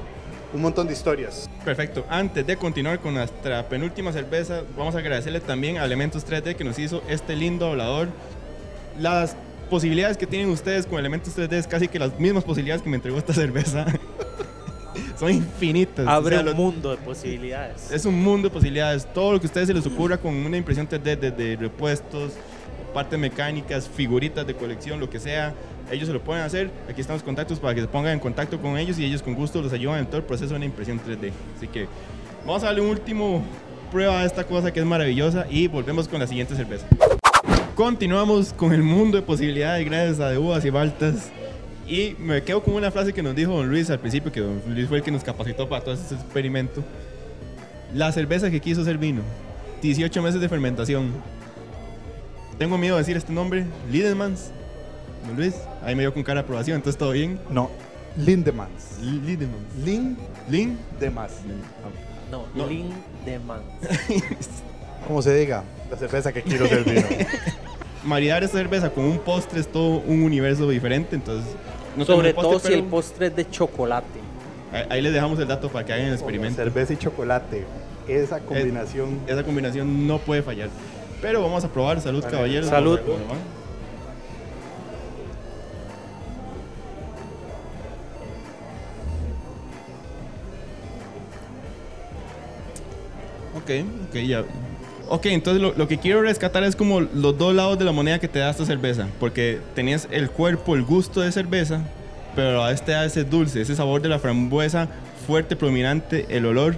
un 0.53 0.61
montón 0.61 0.87
de 0.87 0.93
historias. 0.93 1.49
Perfecto. 1.63 2.05
Antes 2.09 2.45
de 2.45 2.57
continuar 2.57 2.99
con 2.99 3.13
nuestra 3.13 3.67
penúltima 3.69 4.11
cerveza, 4.11 4.61
vamos 4.77 4.95
a 4.95 4.99
agradecerle 4.99 5.39
también 5.39 5.77
a 5.77 5.85
Elementos 5.85 6.25
3D 6.25 6.55
que 6.55 6.63
nos 6.63 6.77
hizo 6.79 7.01
este 7.07 7.35
lindo 7.35 7.67
hablador. 7.67 8.09
Las 8.99 9.35
posibilidades 9.69 10.17
que 10.17 10.27
tienen 10.27 10.49
ustedes 10.49 10.85
con 10.85 10.99
Elementos 10.99 11.35
3D 11.37 11.53
es 11.53 11.67
casi 11.67 11.87
que 11.87 11.97
las 11.99 12.19
mismas 12.19 12.43
posibilidades 12.43 12.81
que 12.81 12.89
me 12.89 12.97
entregó 12.97 13.17
esta 13.17 13.33
cerveza. 13.33 13.85
Son 15.17 15.29
infinitas. 15.31 16.07
Abre 16.07 16.37
O 16.37 16.39
sea, 16.39 16.49
un 16.51 16.57
lo- 16.57 16.63
mundo 16.63 16.91
de 16.91 16.97
posibilidades. 16.97 17.91
es 17.91 18.05
un 18.05 18.21
mundo 18.21 18.49
de 18.49 18.53
posibilidades. 18.53 19.05
Todo 19.13 19.33
lo 19.33 19.39
que 19.39 19.45
a 19.45 19.49
ustedes 19.49 19.67
se 19.67 19.73
les 19.73 19.85
ocurra 19.85 20.17
con 20.17 20.33
una 20.35 20.57
impresión 20.57 20.89
3D 20.89 21.17
desde 21.17 21.55
repuestos, 21.57 22.33
partes 22.91 23.17
mecánicas, 23.17 23.87
figuritas 23.89 24.45
de 24.45 24.53
colección, 24.53 24.99
lo 24.99 25.09
que 25.09 25.19
sea, 25.19 25.53
ellos 25.91 26.07
se 26.07 26.13
lo 26.13 26.21
pueden 26.21 26.43
hacer. 26.43 26.71
Aquí 26.89 27.01
están 27.01 27.15
los 27.15 27.23
contactos 27.23 27.59
para 27.59 27.75
que 27.75 27.81
se 27.81 27.87
pongan 27.87 28.13
en 28.13 28.19
contacto 28.19 28.59
con 28.59 28.77
ellos 28.77 28.97
y 28.99 29.05
ellos 29.05 29.21
con 29.21 29.33
gusto 29.33 29.61
los 29.61 29.73
ayudan 29.73 29.99
en 29.99 30.05
todo 30.05 30.17
el 30.17 30.23
proceso 30.23 30.51
de 30.51 30.57
una 30.57 30.65
impresión 30.65 30.99
3D. 30.99 31.31
Así 31.57 31.67
que 31.67 31.87
vamos 32.45 32.63
a 32.63 32.67
darle 32.67 32.81
un 32.81 32.89
último 32.89 33.43
prueba 33.91 34.21
a 34.21 34.25
esta 34.25 34.45
cosa 34.45 34.71
que 34.71 34.79
es 34.79 34.85
maravillosa 34.85 35.45
y 35.49 35.67
volvemos 35.67 36.07
con 36.07 36.19
la 36.19 36.27
siguiente 36.27 36.55
cerveza. 36.55 36.87
Continuamos 37.75 38.53
con 38.53 38.73
el 38.73 38.83
mundo 38.83 39.17
de 39.17 39.23
posibilidades 39.23 39.85
gracias 39.85 40.19
a 40.19 40.29
de 40.29 40.37
uvas 40.37 40.63
y 40.65 40.69
baltas. 40.69 41.29
Y 41.87 42.15
me 42.19 42.41
quedo 42.43 42.63
con 42.63 42.75
una 42.75 42.89
frase 42.89 43.11
que 43.11 43.21
nos 43.21 43.35
dijo 43.35 43.51
don 43.51 43.67
Luis 43.67 43.89
al 43.89 43.99
principio, 43.99 44.31
que 44.31 44.39
don 44.39 44.61
Luis 44.67 44.87
fue 44.87 44.97
el 44.97 45.03
que 45.03 45.11
nos 45.11 45.23
capacitó 45.23 45.67
para 45.67 45.83
todo 45.83 45.93
este 45.93 46.15
experimento. 46.15 46.83
La 47.93 48.11
cerveza 48.11 48.49
que 48.49 48.61
quiso 48.61 48.85
ser 48.85 48.97
vino. 48.97 49.21
18 49.81 50.21
meses 50.21 50.39
de 50.39 50.47
fermentación. 50.47 51.11
Tengo 52.61 52.77
miedo 52.77 52.95
de 52.95 53.01
decir 53.01 53.17
este 53.17 53.33
nombre. 53.33 53.65
Lidemans. 53.89 54.51
Don 55.25 55.35
Luis. 55.35 55.55
Ahí 55.83 55.95
me 55.95 56.03
dio 56.03 56.13
con 56.13 56.21
cara 56.21 56.41
de 56.41 56.43
aprobación, 56.43 56.75
entonces 56.75 56.95
todo 56.95 57.09
bien. 57.09 57.39
No, 57.49 57.71
Lindemans. 58.15 58.99
Lidemans. 59.01 59.75
Lin 59.83 60.15
Lin. 60.47 60.77
de 60.99 61.09
más. 61.09 61.31
No, 62.29 62.45
No. 62.53 62.67
Lin 62.67 62.93
de 63.25 63.39
Man. 63.39 63.61
Como 65.07 65.23
se 65.23 65.33
diga, 65.33 65.63
la 65.89 65.97
cerveza 65.97 66.31
que 66.31 66.43
quiero 66.43 66.67
ser 66.67 66.83
vino. 66.83 67.01
Maridar 68.03 68.43
esta 68.43 68.59
cerveza 68.59 68.91
con 68.91 69.05
un 69.05 69.17
postre 69.17 69.59
es 69.59 69.67
todo 69.67 69.97
un 69.97 70.21
universo 70.21 70.69
diferente, 70.69 71.15
entonces... 71.15 71.55
no 71.97 72.05
Sobre 72.05 72.31
postre, 72.31 72.51
todo 72.51 72.59
si 72.59 72.73
el 72.73 72.83
postre 72.83 73.25
es 73.25 73.35
de 73.37 73.49
chocolate. 73.49 74.19
ahí, 74.71 74.83
ahí 74.87 75.01
les 75.01 75.13
dejamos 75.13 75.39
el 75.39 75.47
dato 75.47 75.67
para 75.69 75.83
que 75.83 75.93
hagan 75.93 76.05
el 76.05 76.13
experimento. 76.13 76.57
cerveza 76.57 76.93
y 76.93 76.97
chocolate. 76.97 77.65
Esa 78.07 78.39
combinación. 78.39 79.19
Esa 79.25 79.43
combinación 79.43 80.05
no 80.05 80.19
puede 80.19 80.43
fallar. 80.43 80.69
Pero 81.21 81.41
vamos 81.41 81.63
a 81.63 81.69
probar. 81.69 82.01
Salud, 82.01 82.21
Vale. 82.21 82.31
caballeros. 82.35 82.69
Salud. 82.69 82.99
Ok, 93.55 93.69
ok, 94.09 94.15
ya. 94.27 94.43
Ok, 95.09 95.25
entonces 95.25 95.61
lo, 95.61 95.73
lo 95.73 95.87
que 95.87 95.97
quiero 95.97 96.21
rescatar 96.21 96.63
es 96.63 96.75
como 96.75 97.01
los 97.01 97.37
dos 97.37 97.53
lados 97.53 97.77
de 97.77 97.83
la 97.83 97.91
moneda 97.91 98.19
que 98.19 98.29
te 98.29 98.39
da 98.39 98.49
esta 98.49 98.65
cerveza. 98.65 99.07
Porque 99.19 99.59
tenías 99.75 100.07
el 100.11 100.29
cuerpo, 100.29 100.75
el 100.75 100.83
gusto 100.83 101.19
de 101.21 101.31
cerveza, 101.31 101.81
pero 102.35 102.63
a 102.63 102.71
este 102.71 102.93
da 102.93 103.05
ese 103.05 103.23
dulce, 103.25 103.61
ese 103.61 103.75
sabor 103.75 104.01
de 104.01 104.09
la 104.09 104.19
frambuesa 104.19 104.87
fuerte, 105.27 105.55
prominente, 105.55 106.25
el 106.29 106.45
olor. 106.45 106.75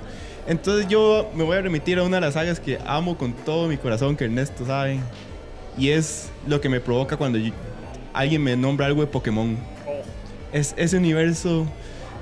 Entonces 0.48 0.88
yo 0.90 1.30
me 1.36 1.44
voy 1.44 1.58
a 1.58 1.62
remitir 1.62 1.98
a 2.00 2.04
una 2.04 2.18
de 2.18 2.22
las 2.22 2.34
sagas 2.34 2.60
que 2.60 2.78
amo 2.86 3.18
con 3.18 3.34
todo 3.34 3.68
mi 3.68 3.78
corazón, 3.78 4.16
que 4.16 4.26
Ernesto 4.26 4.66
sabe. 4.66 5.00
Y 5.78 5.90
es 5.90 6.30
lo 6.48 6.60
que 6.62 6.70
me 6.70 6.80
provoca 6.80 7.18
cuando 7.18 7.38
yo- 7.38 7.54
alguien 8.14 8.44
me 8.44 8.56
nombra 8.56 8.86
algo 8.88 9.02
de 9.02 9.08
Pokémon. 9.08 9.58
Es 10.52 10.74
ese 10.78 10.98
universo 10.98 11.66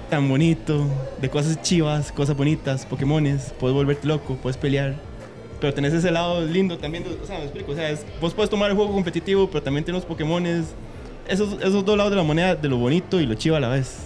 tan 0.10 0.28
bonito, 0.30 0.86
de 1.20 1.30
cosas 1.30 1.62
chivas, 1.62 2.12
cosas 2.12 2.36
bonitas, 2.36 2.86
Pokémones, 2.86 3.54
puedes 3.60 3.74
volverte 3.76 4.08
loco, 4.08 4.36
puedes 4.42 4.58
pelear. 4.58 4.96
Pero 5.60 5.74
tenés 5.74 5.94
ese 5.94 6.12
lado 6.12 6.46
lindo 6.46 6.78
también, 6.78 7.04
o 7.22 7.26
sea, 7.26 7.38
me 7.38 7.44
explico, 7.46 7.72
o 7.72 7.76
sea, 7.76 7.90
es- 7.90 8.06
vos 8.20 8.34
puedes 8.34 8.50
tomar 8.50 8.70
el 8.70 8.76
juego 8.76 8.92
competitivo, 8.94 9.48
pero 9.50 9.64
también 9.64 9.84
tienes 9.84 10.02
los 10.04 10.08
Pokémones. 10.08 10.66
Esos, 11.28 11.54
esos 11.62 11.86
dos 11.86 11.96
lados 11.98 12.12
de 12.12 12.18
la 12.18 12.24
moneda, 12.24 12.56
de 12.56 12.68
lo 12.68 12.78
bonito 12.78 13.20
y 13.22 13.26
lo 13.26 13.36
chivo 13.36 13.56
a 13.56 13.60
la 13.60 13.70
vez. 13.70 13.98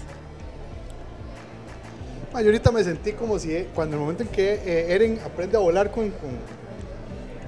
Ma, 2.35 2.41
yo 2.41 2.47
ahorita 2.47 2.69
me 2.69 2.83
sentí 2.83 3.13
como 3.13 3.39
si 3.39 3.53
eh, 3.55 3.69
cuando 3.73 3.95
el 3.95 4.01
momento 4.01 4.23
en 4.23 4.27
que 4.29 4.55
eh, 4.55 4.93
Eren 4.93 5.19
aprende 5.25 5.55
a 5.55 5.61
volar 5.61 5.89
con, 5.89 6.09
con- 6.09 6.37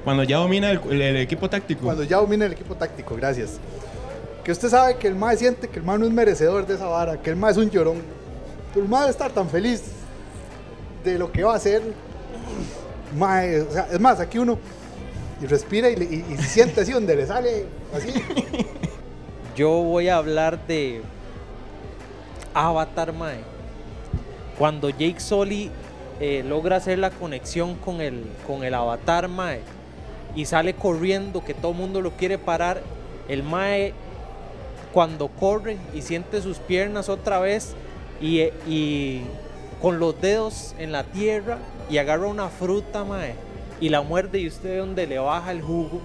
Cuando 0.06 0.24
ya 0.24 0.38
domina 0.38 0.72
el, 0.72 0.80
el- 0.90 1.02
el 1.02 1.18
equipo 1.18 1.50
táctico. 1.50 1.84
cuando 1.84 2.04
ya 2.06 2.16
domina 2.18 2.46
el 2.46 2.54
equipo 2.54 2.74
táctico, 2.74 3.14
gracias. 3.18 3.60
Que 4.46 4.54
usted 4.54 4.70
sabe 4.70 4.96
que 4.96 5.10
el 5.10 5.16
mae 5.16 5.36
siente 5.36 5.68
que 5.68 5.80
el 5.80 5.84
mae 5.84 6.00
no 6.00 6.06
es 6.06 6.14
merecedor 6.14 6.66
de 6.66 6.76
esa 6.76 6.86
vara, 6.86 7.22
que 7.22 7.30
el 7.32 7.36
mae 7.36 7.52
es 7.52 7.58
un 7.58 7.70
llorón. 7.70 7.98
Pero 8.74 8.86
el 8.86 8.90
mae 8.90 9.02
debe 9.02 9.12
estar 9.12 9.30
tan 9.34 9.50
feliz 9.50 9.84
de 11.04 11.20
lo 11.20 11.30
que 11.34 11.44
va 11.44 11.52
a 11.52 11.56
hacer. 11.58 11.82
Mae, 13.18 13.60
o 13.62 13.72
sea, 13.72 13.88
es 13.92 14.00
más, 14.00 14.22
aquí 14.22 14.38
uno 14.40 14.58
y 15.42 15.48
respira 15.48 15.90
y, 15.90 15.96
y- 16.30 16.38
siente 16.44 16.80
así 16.80 16.94
donde 16.94 17.14
le 17.14 17.26
sale 17.28 17.66
así. 17.94 18.14
Yo 19.58 19.70
voy 19.70 20.08
a 20.08 20.16
hablar 20.16 20.66
de 20.66 21.02
Avatar, 22.54 23.12
mae. 23.14 23.57
Cuando 24.58 24.90
Jake 24.90 25.20
Sully 25.20 25.70
eh, 26.20 26.44
logra 26.48 26.78
hacer 26.78 26.98
la 27.00 27.12
conexión 27.12 27.76
con 27.76 28.02
el, 28.02 28.24
con 28.48 28.64
el 28.64 28.74
avatar, 28.74 29.28
mae, 29.28 29.62
y 30.36 30.46
sale 30.46 30.74
corriendo, 30.74 31.44
que 31.44 31.54
todo 31.54 31.72
el 31.72 31.78
mundo 31.78 32.02
lo 32.02 32.12
quiere 32.12 32.38
parar, 32.38 32.82
el 33.28 33.44
mae 33.44 33.94
cuando 34.94 35.28
corre 35.28 35.78
y 35.94 36.02
siente 36.02 36.42
sus 36.42 36.58
piernas 36.58 37.10
otra 37.10 37.40
vez 37.40 37.76
y, 38.22 38.42
y 38.68 39.24
con 39.82 40.00
los 40.00 40.20
dedos 40.20 40.74
en 40.80 40.92
la 40.92 41.04
tierra 41.04 41.60
y 41.90 42.00
agarra 42.00 42.28
una 42.28 42.50
fruta, 42.50 43.04
mae, 43.04 43.36
y 43.80 43.90
la 43.90 44.02
muerde 44.02 44.40
y 44.40 44.48
usted 44.48 44.70
ve 44.70 44.78
donde 44.78 45.06
le 45.06 45.20
baja 45.20 45.52
el 45.52 45.62
jugo. 45.62 46.02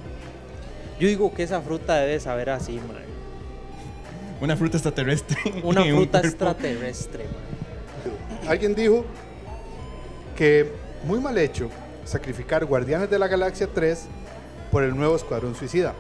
Yo 1.01 1.09
digo 1.09 1.33
que 1.35 1.43
esa 1.43 1.63
fruta 1.63 1.97
debe 1.97 2.21
saber 2.21 2.51
así, 2.51 2.75
mae. 2.75 3.03
Una 4.41 4.57
fruta 4.57 4.77
extraterrestre. 4.77 5.39
Una 5.63 5.83
un 5.85 5.91
fruta 5.91 6.21
extraterrestre, 6.21 7.25
mae. 7.25 7.52
Alguien 8.49 8.75
dijo 8.75 9.05
que 10.37 10.67
muy 11.05 11.21
mal 11.21 11.37
hecho 11.39 11.71
sacrificar 12.05 12.65
Guardianes 12.65 13.11
de 13.11 13.19
la 13.19 13.29
Galaxia 13.29 13.69
3 13.73 14.07
por 14.71 14.83
el 14.83 14.97
nuevo 14.97 15.15
Escuadrón 15.17 15.55
Suicida. 15.55 15.95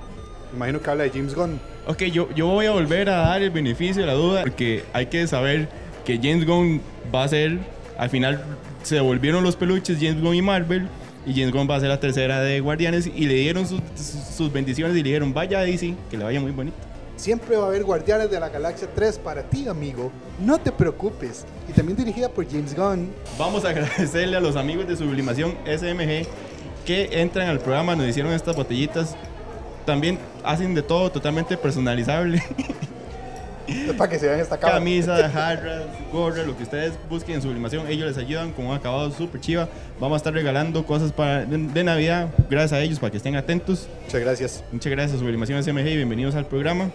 Imagino 0.55 0.81
que 0.81 0.91
habla 0.91 1.05
de 1.05 1.11
James 1.11 1.35
Gunn. 1.35 1.61
Ok, 1.87 2.03
yo, 2.05 2.29
yo 2.35 2.47
voy 2.49 2.67
a 2.67 2.73
volver 2.73 3.09
a 3.09 3.17
dar 3.19 3.43
el 3.43 3.51
beneficio 3.51 4.03
de 4.03 4.07
la 4.07 4.15
duda 4.15 4.43
porque 4.43 4.85
hay 4.93 5.07
que 5.07 5.27
saber 5.27 5.69
que 6.05 6.17
James 6.23 6.47
Gunn 6.47 6.81
va 7.15 7.25
a 7.25 7.29
ser, 7.29 7.59
al 7.99 8.11
final 8.11 8.43
se 8.83 8.97
devolvieron 8.97 9.45
los 9.45 9.57
peluches 9.57 9.99
James 10.01 10.21
Gunn 10.21 10.35
y 10.35 10.43
Marvel 10.43 10.89
y 11.25 11.33
James 11.35 11.53
Gunn 11.53 11.69
va 11.71 11.77
a 11.77 11.81
ser 11.81 11.89
la 11.89 12.01
tercera 12.01 12.41
de 12.41 12.61
Guardianes 12.61 13.07
y 13.07 13.27
le 13.27 13.35
dieron 13.35 13.67
sus, 13.67 13.81
sus- 14.37 14.53
bendiciones 14.53 14.95
y 14.97 14.99
le 15.03 15.05
dijeron 15.11 15.33
vaya 15.33 15.61
DC, 15.61 15.95
que 16.11 16.17
le 16.19 16.25
vaya 16.25 16.41
muy 16.41 16.51
bonito. 16.51 16.77
Siempre 17.23 17.57
va 17.57 17.67
a 17.67 17.69
haber 17.69 17.85
Guardianes 17.85 18.33
de 18.33 18.41
la 18.41 18.49
Galaxia 18.49 18.89
3 18.93 19.21
para 19.21 19.45
ti, 19.45 19.69
amigo. 19.69 20.11
No 20.41 20.59
te 20.59 20.73
preocupes. 20.73 21.45
Y 21.69 21.73
también 21.73 21.97
dirigida 21.97 22.29
por 22.29 22.45
James 22.51 22.75
Gunn. 22.75 23.13
Vamos 23.39 23.65
a 23.65 23.69
agradecerle 23.71 24.37
a 24.37 24.41
los 24.41 24.57
amigos 24.57 24.89
de 24.89 24.97
Sublimación 24.97 25.57
SMG 25.65 26.27
que 26.85 27.09
entran 27.13 27.47
al 27.47 27.61
programa, 27.61 27.95
nos 27.95 28.09
hicieron 28.09 28.33
estas 28.33 28.57
botellitas. 28.57 29.15
También 29.87 30.19
hacen 30.43 30.75
de 30.75 30.83
todo 30.83 31.13
totalmente 31.13 31.57
personalizable. 31.57 32.43
Es 33.69 33.95
para 33.95 34.11
que 34.11 34.19
se 34.19 34.27
vean 34.27 34.41
esta 34.41 34.59
cámara. 34.59 34.81
Camisa, 34.81 35.31
jarras, 35.33 35.85
gorra, 36.13 36.43
lo 36.43 36.57
que 36.57 36.65
ustedes 36.65 36.95
busquen 37.09 37.37
en 37.37 37.43
Sublimación, 37.43 37.87
ellos 37.87 38.09
les 38.09 38.19
ayudan 38.19 38.51
con 38.51 38.67
un 38.67 38.75
acabado 38.75 39.09
súper 39.13 39.41
chiva. 39.41 39.69
Vamos 40.01 40.17
a 40.17 40.19
estar 40.19 40.35
regalando 40.35 40.85
cosas 40.85 41.13
para, 41.13 41.47
de, 41.47 41.57
de 41.57 41.85
Navidad, 41.85 42.29
gracias 42.51 42.73
a 42.73 42.83
ellos, 42.83 42.99
para 42.99 43.13
que 43.13 43.19
estén 43.19 43.37
atentos. 43.37 43.87
Muchas 44.07 44.21
gracias. 44.21 44.65
Muchas 44.73 44.91
gracias, 44.91 45.21
Sublimación 45.21 45.63
SMG, 45.63 45.87
y 45.87 45.97
bienvenidos 45.97 46.35
al 46.35 46.47
programa. 46.47 46.91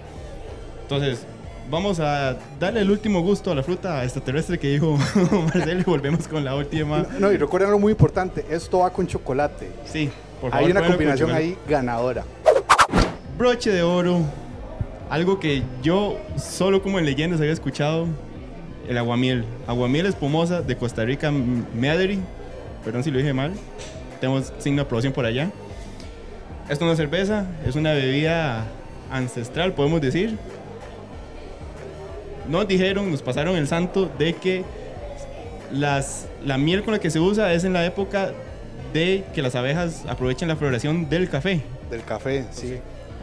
Entonces, 0.92 1.26
vamos 1.70 2.00
a 2.00 2.38
darle 2.58 2.80
el 2.80 2.90
último 2.90 3.22
gusto 3.22 3.52
a 3.52 3.56
la 3.56 3.62
fruta 3.62 4.02
extraterrestre 4.06 4.58
que 4.58 4.70
dijo 4.70 4.98
Marcelo 5.54 5.82
y 5.82 5.84
volvemos 5.84 6.26
con 6.30 6.46
la 6.46 6.56
última. 6.56 7.06
No, 7.20 7.30
y 7.30 7.36
recuerden 7.36 7.68
algo 7.68 7.80
muy 7.80 7.92
importante. 7.92 8.46
Esto 8.50 8.80
va 8.80 8.90
con 8.92 9.06
chocolate. 9.06 9.70
Sí, 9.86 10.10
por 10.40 10.52
favor. 10.52 10.66
Hay 10.66 10.72
una 10.72 10.88
combinación 10.88 11.32
ahí 11.32 11.58
ganadora. 11.68 12.24
Broche 13.38 13.70
de 13.72 13.84
oro. 13.84 14.22
Algo 15.10 15.40
que 15.42 15.62
yo 15.84 16.18
solo 16.38 16.82
como 16.82 17.00
en 17.00 17.06
leyendas 17.06 17.42
había 17.42 17.52
escuchado. 17.54 18.08
El 18.88 18.98
aguamiel. 18.98 19.44
Aguamiel 19.68 20.06
espumosa 20.06 20.62
de 20.62 20.78
Costa 20.78 21.04
Rica, 21.04 21.28
M- 21.28 21.64
Madery. 21.76 22.20
Perdón 22.86 23.04
si 23.04 23.12
lo 23.12 23.18
dije 23.18 23.34
mal. 23.34 23.52
Tenemos 24.22 24.54
signo 24.60 24.78
de 24.78 24.82
aprobación 24.84 25.12
por 25.12 25.26
allá. 25.26 25.52
Esto 26.70 26.86
no 26.86 26.92
es 26.92 26.98
cerveza, 26.98 27.46
es 27.66 27.76
una 27.76 27.92
bebida 27.92 28.66
ancestral, 29.12 29.74
podemos 29.74 30.00
decir. 30.02 30.38
Nos 32.50 32.68
dijeron, 32.68 33.12
nos 33.12 33.22
pasaron 33.22 33.56
el 33.58 33.68
santo 33.68 34.10
de 34.18 34.34
que 34.34 34.64
las, 35.72 36.26
la 36.46 36.58
miel 36.58 36.84
con 36.84 36.94
la 36.94 37.00
que 37.00 37.10
se 37.10 37.20
usa 37.20 37.52
es 37.54 37.64
en 37.64 37.74
la 37.74 37.86
época 37.86 38.32
de 38.94 39.26
que 39.34 39.42
las 39.42 39.56
abejas 39.56 40.04
aprovechen 40.08 40.48
la 40.48 40.56
floración 40.56 41.10
del 41.10 41.30
café. 41.30 41.62
Del 41.92 42.04
café, 42.04 42.46
sí. 42.52 42.78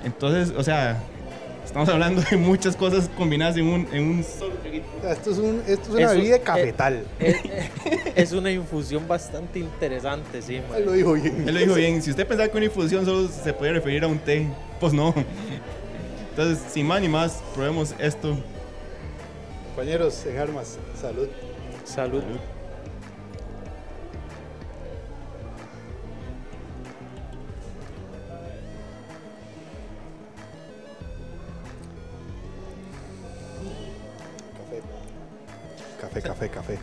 Entonces, 0.05 0.53
o 0.57 0.63
sea, 0.63 0.99
estamos 1.65 1.89
hablando 1.89 2.21
de 2.31 2.37
muchas 2.37 2.77
cosas 2.77 3.09
combinadas 3.17 3.57
en 3.57 3.67
un, 3.67 3.89
en 3.93 4.05
un 4.11 4.25
solo 4.25 4.55
traguito. 4.57 4.85
Esto 5.11 5.31
es, 5.31 5.39
un, 5.39 5.63
esto 5.67 5.83
es 5.85 5.89
una 5.89 6.01
Eso- 6.03 6.15
bebida 6.15 6.37
eh, 6.37 6.41
cafetal. 6.43 7.05
Es, 7.19 7.37
es 8.15 8.33
una 8.33 8.51
infusión 8.51 9.09
bastante 9.09 9.59
interesante, 9.59 10.43
sí, 10.43 10.61
mae. 10.69 10.81
Él 10.81 10.85
lo 10.85 10.93
dijo 10.93 11.13
bien. 11.15 11.49
Él 11.49 11.55
lo 11.55 11.61
dijo 11.61 11.75
bien, 11.75 12.03
si 12.03 12.11
usted 12.11 12.27
pensaba 12.27 12.49
que 12.51 12.57
una 12.59 12.67
infusión 12.67 13.07
solo 13.07 13.29
se 13.29 13.55
podía 13.55 13.73
referir 13.73 14.05
a 14.05 14.07
un 14.07 14.19
té, 14.19 14.47
pues 14.81 14.93
no. 14.93 15.15
Entonces, 16.31 16.63
sin 16.73 16.87
más 16.87 17.01
ni 17.01 17.09
más, 17.09 17.43
probemos 17.55 17.95
esto. 17.99 18.37
Compañeros 19.75 20.25
en 20.25 20.39
armas, 20.39 20.79
salud. 20.95 21.27
Salud. 21.83 22.23
Café, 36.01 36.23
café, 36.23 36.49
café. 36.49 36.79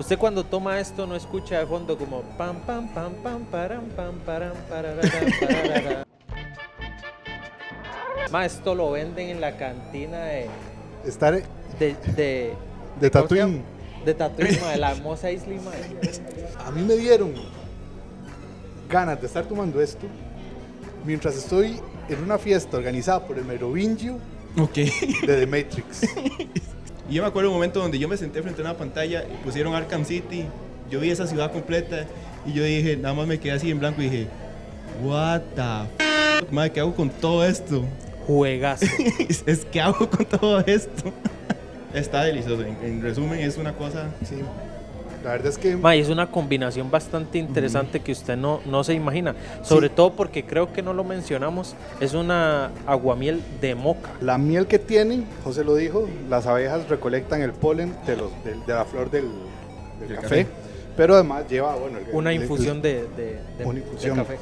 Usted 0.00 0.18
cuando 0.18 0.42
toma 0.42 0.80
esto 0.80 1.06
no 1.06 1.14
escucha 1.14 1.60
de 1.60 1.66
fondo 1.66 1.96
como 1.96 2.22
pam 2.36 2.58
pam 2.66 2.92
pam 2.92 3.14
pam 3.22 3.44
param 3.44 3.84
pam 3.90 4.18
param 4.26 4.56
pararara. 4.68 6.04
Ma, 8.32 8.44
esto 8.44 8.74
lo 8.74 8.90
venden 8.90 9.28
en 9.28 9.40
la 9.40 9.56
cantina 9.56 10.24
de 10.24 10.48
Estar 11.04 11.42
de 11.82 12.12
de, 12.16 12.52
de 13.00 13.10
¿cómo 13.10 13.28
se 13.28 13.36
Tatooine. 13.36 13.62
de 14.04 14.14
Tatooine, 14.14 14.60
ma, 14.60 14.70
de 14.70 14.76
la 14.78 14.92
hermosa 14.92 15.30
isla, 15.30 15.54
ma. 15.64 15.70
A 16.66 16.70
mí 16.70 16.82
me 16.82 16.96
dieron 16.96 17.32
ganas 18.88 19.20
de 19.20 19.26
estar 19.26 19.44
tomando 19.46 19.80
esto 19.80 20.06
mientras 21.04 21.36
estoy 21.36 21.80
en 22.08 22.22
una 22.22 22.38
fiesta 22.38 22.76
organizada 22.76 23.26
por 23.26 23.38
el 23.38 23.44
Merovingio 23.44 24.18
Ok. 24.58 24.74
de 24.74 24.90
The 25.26 25.46
Matrix. 25.46 26.02
Y 27.10 27.16
yo 27.16 27.22
me 27.22 27.28
acuerdo 27.28 27.50
un 27.50 27.56
momento 27.56 27.80
donde 27.80 27.98
yo 27.98 28.08
me 28.08 28.16
senté 28.16 28.40
frente 28.42 28.62
a 28.62 28.64
una 28.64 28.76
pantalla 28.76 29.24
y 29.24 29.44
pusieron 29.44 29.74
Arkham 29.74 30.04
City. 30.04 30.46
Yo 30.90 31.00
vi 31.00 31.10
esa 31.10 31.26
ciudad 31.26 31.52
completa 31.52 32.06
y 32.46 32.52
yo 32.54 32.64
dije, 32.64 32.96
nada 32.96 33.12
más 33.14 33.26
me 33.26 33.38
quedé 33.38 33.52
así 33.52 33.70
en 33.70 33.80
blanco 33.80 34.00
y 34.00 34.04
dije, 34.08 34.28
what 35.02 35.42
the 35.54 36.42
f 36.42 36.46
madre, 36.52 36.72
¿qué 36.72 36.80
hago 36.80 36.94
con 36.94 37.10
todo 37.10 37.44
esto? 37.44 37.84
Juegazo. 38.26 38.86
es 39.46 39.64
que 39.66 39.80
hago 39.80 40.08
con 40.08 40.24
todo 40.24 40.60
esto. 40.60 41.12
Está 41.94 42.24
delicioso. 42.24 42.62
En, 42.62 42.76
en 42.82 43.02
resumen, 43.02 43.40
es 43.40 43.56
una 43.58 43.72
cosa. 43.74 44.08
Sí. 44.24 44.36
La 45.22 45.30
verdad 45.30 45.48
es 45.48 45.58
que 45.58 45.76
Ma, 45.76 45.94
es 45.94 46.08
una 46.08 46.28
combinación 46.28 46.90
bastante 46.90 47.38
interesante 47.38 48.00
que 48.00 48.10
usted 48.10 48.36
no, 48.36 48.60
no 48.66 48.82
se 48.82 48.92
imagina. 48.94 49.36
Sobre 49.62 49.86
Sí. 49.88 49.92
todo 49.94 50.14
porque 50.14 50.44
creo 50.44 50.72
que 50.72 50.82
no 50.82 50.92
lo 50.94 51.04
mencionamos. 51.04 51.76
Es 52.00 52.12
una 52.14 52.72
aguamiel 52.86 53.40
de 53.60 53.76
moca. 53.76 54.10
la 54.20 54.36
miel 54.36 54.66
que 54.66 54.80
tienen, 54.80 55.24
José 55.44 55.62
lo 55.62 55.76
dijo, 55.76 56.08
las 56.28 56.46
abejas 56.48 56.88
recolectan 56.88 57.40
el 57.40 57.52
polen 57.52 57.94
de, 58.04 58.16
los, 58.16 58.30
de 58.44 58.72
la 58.74 58.84
flor 58.84 59.12
del, 59.12 59.26
café, 60.16 60.22
café. 60.22 60.46
pero 60.96 61.14
además 61.14 61.44
lleva, 61.48 61.76
bueno, 61.76 61.98
el- 61.98 62.06
Una 62.12 62.32
el- 62.32 62.42
infusión 62.42 62.82
de, 62.82 63.04
de, 63.16 63.38
de- 63.58 63.64
Una 63.64 63.74
de 63.74 63.86
infusión. 63.86 64.16
café. 64.16 64.38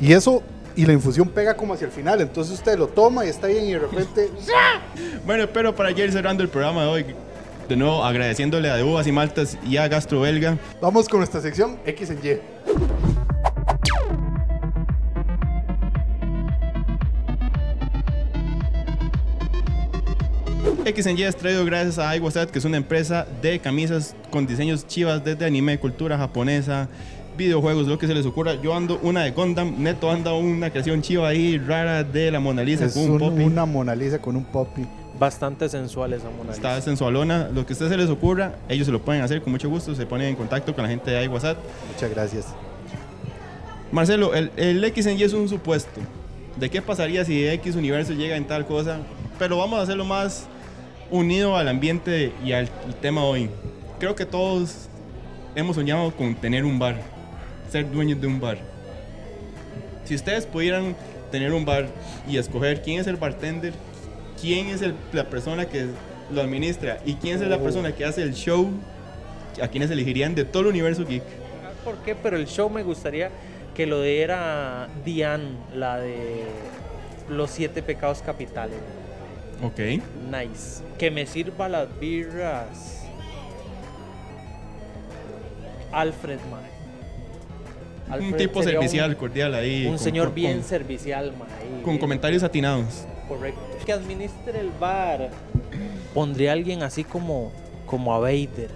Y 0.00 0.12
eso, 0.14 0.42
y 0.76 0.86
la 0.86 0.92
infusión 0.92 1.28
pega 1.28 1.56
como 1.56 1.74
hacia 1.74 1.86
el 1.86 1.92
final, 1.92 2.20
entonces 2.20 2.54
usted 2.54 2.78
lo 2.78 2.88
toma 2.88 3.24
y 3.24 3.28
está 3.28 3.46
bien 3.46 3.64
y 3.66 3.72
de 3.72 3.78
repente... 3.78 4.30
Bueno, 5.24 5.46
pero 5.52 5.74
para 5.74 5.90
ya 5.90 6.04
ir 6.04 6.12
cerrando 6.12 6.42
el 6.42 6.48
programa 6.48 6.82
de 6.82 6.88
hoy, 6.88 7.06
de 7.68 7.76
nuevo 7.76 8.04
agradeciéndole 8.04 8.68
a 8.70 8.76
De 8.76 8.82
Uvas 8.82 9.06
y 9.06 9.12
Maltas 9.12 9.56
y 9.64 9.76
a 9.76 9.88
Gastro 9.88 10.20
Belga. 10.20 10.58
Vamos 10.80 11.08
con 11.08 11.20
nuestra 11.20 11.40
sección 11.40 11.78
X 11.86 12.10
en 12.10 12.18
Y. 12.18 12.40
XNY 20.92 21.22
es 21.22 21.36
traído 21.36 21.64
gracias 21.64 21.98
a 21.98 22.14
iWasat, 22.16 22.50
que 22.50 22.58
es 22.58 22.64
una 22.66 22.76
empresa 22.76 23.26
de 23.40 23.58
camisas 23.58 24.14
con 24.30 24.46
diseños 24.46 24.86
chivas 24.86 25.24
desde 25.24 25.46
anime, 25.46 25.78
cultura 25.78 26.18
japonesa, 26.18 26.88
videojuegos, 27.36 27.86
lo 27.86 27.98
que 27.98 28.06
se 28.06 28.14
les 28.14 28.26
ocurra. 28.26 28.54
Yo 28.54 28.74
ando 28.74 28.98
una 29.02 29.22
de 29.24 29.30
Gundam, 29.32 29.74
Neto 29.82 30.10
anda 30.10 30.32
una 30.34 30.70
creación 30.70 31.02
chiva 31.02 31.28
ahí 31.28 31.58
rara 31.58 32.02
de 32.04 32.30
la 32.30 32.40
Mona 32.40 32.62
Lisa 32.62 32.86
Es 32.86 32.94
con 32.94 33.04
un 33.04 33.10
un- 33.12 33.18
poppy. 33.18 33.42
una 33.42 33.66
Mona 33.66 33.94
Lisa 33.94 34.18
con 34.20 34.36
un 34.36 34.44
poppy. 34.44 34.86
Bastante 35.18 35.68
sensual 35.68 36.12
esa 36.12 36.24
Mona 36.30 36.50
Lisa. 36.50 36.54
Está 36.54 36.80
sensualona, 36.80 37.48
lo 37.54 37.64
que 37.66 37.72
a 37.72 37.74
ustedes 37.74 37.92
se 37.92 37.96
les 37.98 38.10
ocurra, 38.10 38.56
ellos 38.68 38.86
se 38.86 38.92
lo 38.92 39.00
pueden 39.02 39.22
hacer 39.22 39.42
con 39.42 39.52
mucho 39.52 39.68
gusto, 39.68 39.94
se 39.94 40.06
ponen 40.06 40.28
en 40.28 40.36
contacto 40.36 40.74
con 40.74 40.82
la 40.84 40.88
gente 40.90 41.10
de 41.10 41.24
iWasat. 41.24 41.56
Muchas 41.92 42.10
gracias. 42.10 42.46
Marcelo, 43.92 44.34
el, 44.34 44.50
el 44.56 44.92
XNY 44.94 45.22
es 45.22 45.32
un 45.32 45.48
supuesto. 45.48 46.00
¿De 46.56 46.68
qué 46.70 46.82
pasaría 46.82 47.24
si 47.24 47.46
X 47.46 47.76
universo 47.76 48.12
llega 48.12 48.36
en 48.36 48.44
tal 48.46 48.66
cosa? 48.66 48.98
Pero 49.38 49.58
vamos 49.58 49.78
a 49.78 49.82
hacerlo 49.82 50.04
más 50.04 50.46
unido 51.10 51.56
al 51.56 51.68
ambiente 51.68 52.32
y 52.44 52.52
al 52.52 52.68
tema 53.00 53.22
hoy. 53.24 53.50
Creo 54.00 54.14
que 54.14 54.24
todos 54.26 54.88
hemos 55.54 55.76
soñado 55.76 56.10
con 56.12 56.34
tener 56.34 56.64
un 56.64 56.78
bar, 56.78 57.00
ser 57.74 57.90
dueños 57.90 58.20
de 58.20 58.28
un 58.28 58.38
bar. 58.38 58.58
Si 60.04 60.14
ustedes 60.14 60.46
pudieran 60.46 60.94
tener 61.32 61.52
un 61.52 61.64
bar 61.64 61.88
y 62.28 62.36
escoger 62.38 62.82
quién 62.82 63.00
es 63.00 63.08
el 63.08 63.16
bartender, 63.16 63.72
quién 64.40 64.68
es 64.68 64.80
el- 64.80 64.94
la 65.12 65.24
persona 65.24 65.66
que 65.66 65.88
lo 66.32 66.40
administra 66.40 67.00
y 67.04 67.14
quién 67.14 67.42
es 67.42 67.48
la 67.48 67.58
persona 67.58 67.90
que 67.90 68.04
hace 68.04 68.22
el 68.22 68.32
show, 68.34 68.70
a 69.60 69.66
quienes 69.66 69.90
elegirían 69.90 70.36
de 70.36 70.44
todo 70.44 70.62
el 70.62 70.68
universo 70.68 71.04
geek. 71.04 71.24
¿Por 71.84 71.96
qué? 72.04 72.14
Pero 72.14 72.36
el 72.36 72.46
show 72.46 72.70
me 72.70 72.84
gustaría 72.84 73.30
que 73.74 73.86
lo 73.86 74.00
diera 74.02 74.88
Diane, 75.04 75.56
la 75.74 75.98
de 75.98 76.44
los 77.28 77.50
siete 77.50 77.82
pecados 77.82 78.22
capitales. 78.22 78.78
Ok. 79.64 79.80
Nice. 80.30 80.84
Que 80.96 81.10
me 81.10 81.26
sirva 81.26 81.68
las 81.68 81.88
birras. 81.98 83.00
Alfred, 85.90 86.38
un 88.10 88.36
tipo 88.36 88.62
servicial, 88.62 89.16
cordial 89.16 89.54
ahí. 89.54 89.84
Un, 89.86 89.92
con- 89.92 89.98
señor 89.98 90.26
con- 90.26 90.34
bien 90.34 90.58
con- 90.58 90.68
servicial, 90.68 91.26
ahí, 91.60 91.80
con 91.82 91.92
bien- 91.92 91.98
comentarios 91.98 92.42
atinados. 92.42 93.04
Correcto. 93.28 93.60
Que 93.84 93.92
administre 93.92 94.60
el 94.60 94.70
bar. 94.78 95.30
Pondría 96.12 96.50
a 96.50 96.52
alguien 96.52 96.82
así 96.82 97.04
como, 97.04 97.50
como 97.86 98.14
a 98.14 98.18
Vader. 98.18 98.68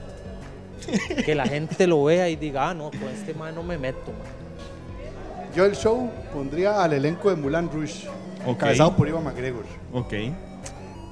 que 1.27 1.35
la 1.35 1.47
gente 1.47 1.87
lo 1.87 2.05
vea 2.05 2.29
y 2.29 2.37
diga, 2.37 2.71
ah, 2.71 2.75
no, 2.75 2.91
con 2.91 3.09
este 3.13 3.35
man 3.35 3.55
no 3.55 3.63
me 3.63 3.77
meto, 3.79 4.11
man. 4.13 5.53
Yo 5.55 5.65
el 5.65 5.75
show 5.75 6.11
pondría 6.33 6.83
al 6.83 6.93
elenco 6.93 7.31
de 7.31 7.37
Mulan 7.37 7.71
Rouge, 7.71 8.07
Ok. 8.45 8.49
encabezado 8.51 8.95
por 8.97 9.09
Iva 9.09 9.21
McGregor. 9.21 9.65
Ok. 9.93 10.13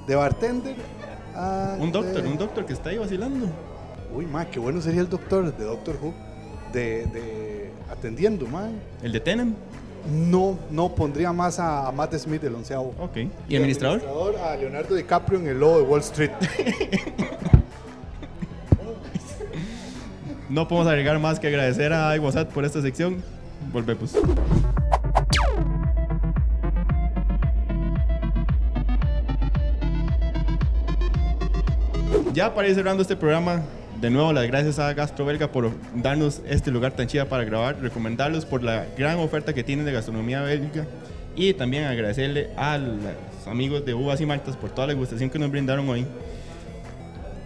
De 0.06 0.14
bartender 0.14 0.76
a... 1.34 1.76
Un 1.80 1.90
doctor, 1.92 2.22
de- 2.22 2.28
un 2.28 2.38
doctor 2.38 2.64
que 2.64 2.72
está 2.72 2.90
ahí 2.90 2.98
vacilando. 2.98 3.46
Uy, 4.14 4.24
ma, 4.24 4.44
qué 4.46 4.58
bueno 4.58 4.80
sería 4.80 5.00
el 5.00 5.08
doctor 5.08 5.54
de 5.54 5.64
Doctor 5.64 5.98
Who. 6.00 6.14
De, 6.72 7.06
de 7.06 7.55
atendiendo, 7.90 8.46
ma. 8.46 8.68
El 9.02 9.12
de 9.12 9.20
Tenem. 9.20 9.54
No, 10.12 10.56
no, 10.70 10.94
pondría 10.94 11.32
más 11.32 11.58
a, 11.58 11.88
a 11.88 11.92
Matt 11.92 12.14
Smith, 12.14 12.44
el 12.44 12.54
onceavo. 12.54 12.94
Ok. 13.00 13.16
¿Y 13.48 13.56
administrador? 13.56 13.98
administrador 13.98 14.36
a 14.36 14.56
Leonardo 14.56 14.94
DiCaprio 14.94 15.40
en 15.40 15.48
el 15.48 15.58
lobo 15.58 15.78
de 15.78 15.82
Wall 15.82 16.00
Street. 16.00 16.30
No 20.48 20.68
podemos 20.68 20.88
agregar 20.88 21.18
más 21.18 21.40
que 21.40 21.48
agradecer 21.48 21.92
a 21.92 22.14
iWasat 22.16 22.48
por 22.50 22.64
esta 22.64 22.80
sección. 22.80 23.20
Volvemos. 23.72 24.16
Ya 32.32 32.54
para 32.54 32.68
ir 32.68 32.74
cerrando 32.74 33.02
este 33.02 33.16
programa, 33.16 33.62
de 34.00 34.10
nuevo 34.10 34.32
las 34.32 34.46
gracias 34.46 34.78
a 34.78 34.92
Gastro 34.92 35.24
Belga 35.24 35.48
por 35.50 35.70
darnos 35.94 36.42
este 36.46 36.70
lugar 36.70 36.92
tan 36.92 37.06
chido 37.06 37.26
para 37.26 37.44
grabar, 37.44 37.80
recomendarlos 37.80 38.44
por 38.44 38.62
la 38.62 38.86
gran 38.96 39.18
oferta 39.18 39.54
que 39.54 39.64
tienen 39.64 39.86
de 39.86 39.92
gastronomía 39.92 40.42
belga 40.42 40.86
y 41.34 41.54
también 41.54 41.84
agradecerle 41.84 42.50
a 42.56 42.78
los 42.78 43.46
amigos 43.46 43.84
de 43.84 43.94
Uvas 43.94 44.20
y 44.20 44.26
Maltas 44.26 44.56
por 44.56 44.70
toda 44.70 44.86
la 44.88 44.92
gustación 44.94 45.30
que 45.30 45.38
nos 45.38 45.50
brindaron 45.50 45.88
hoy. 45.88 46.06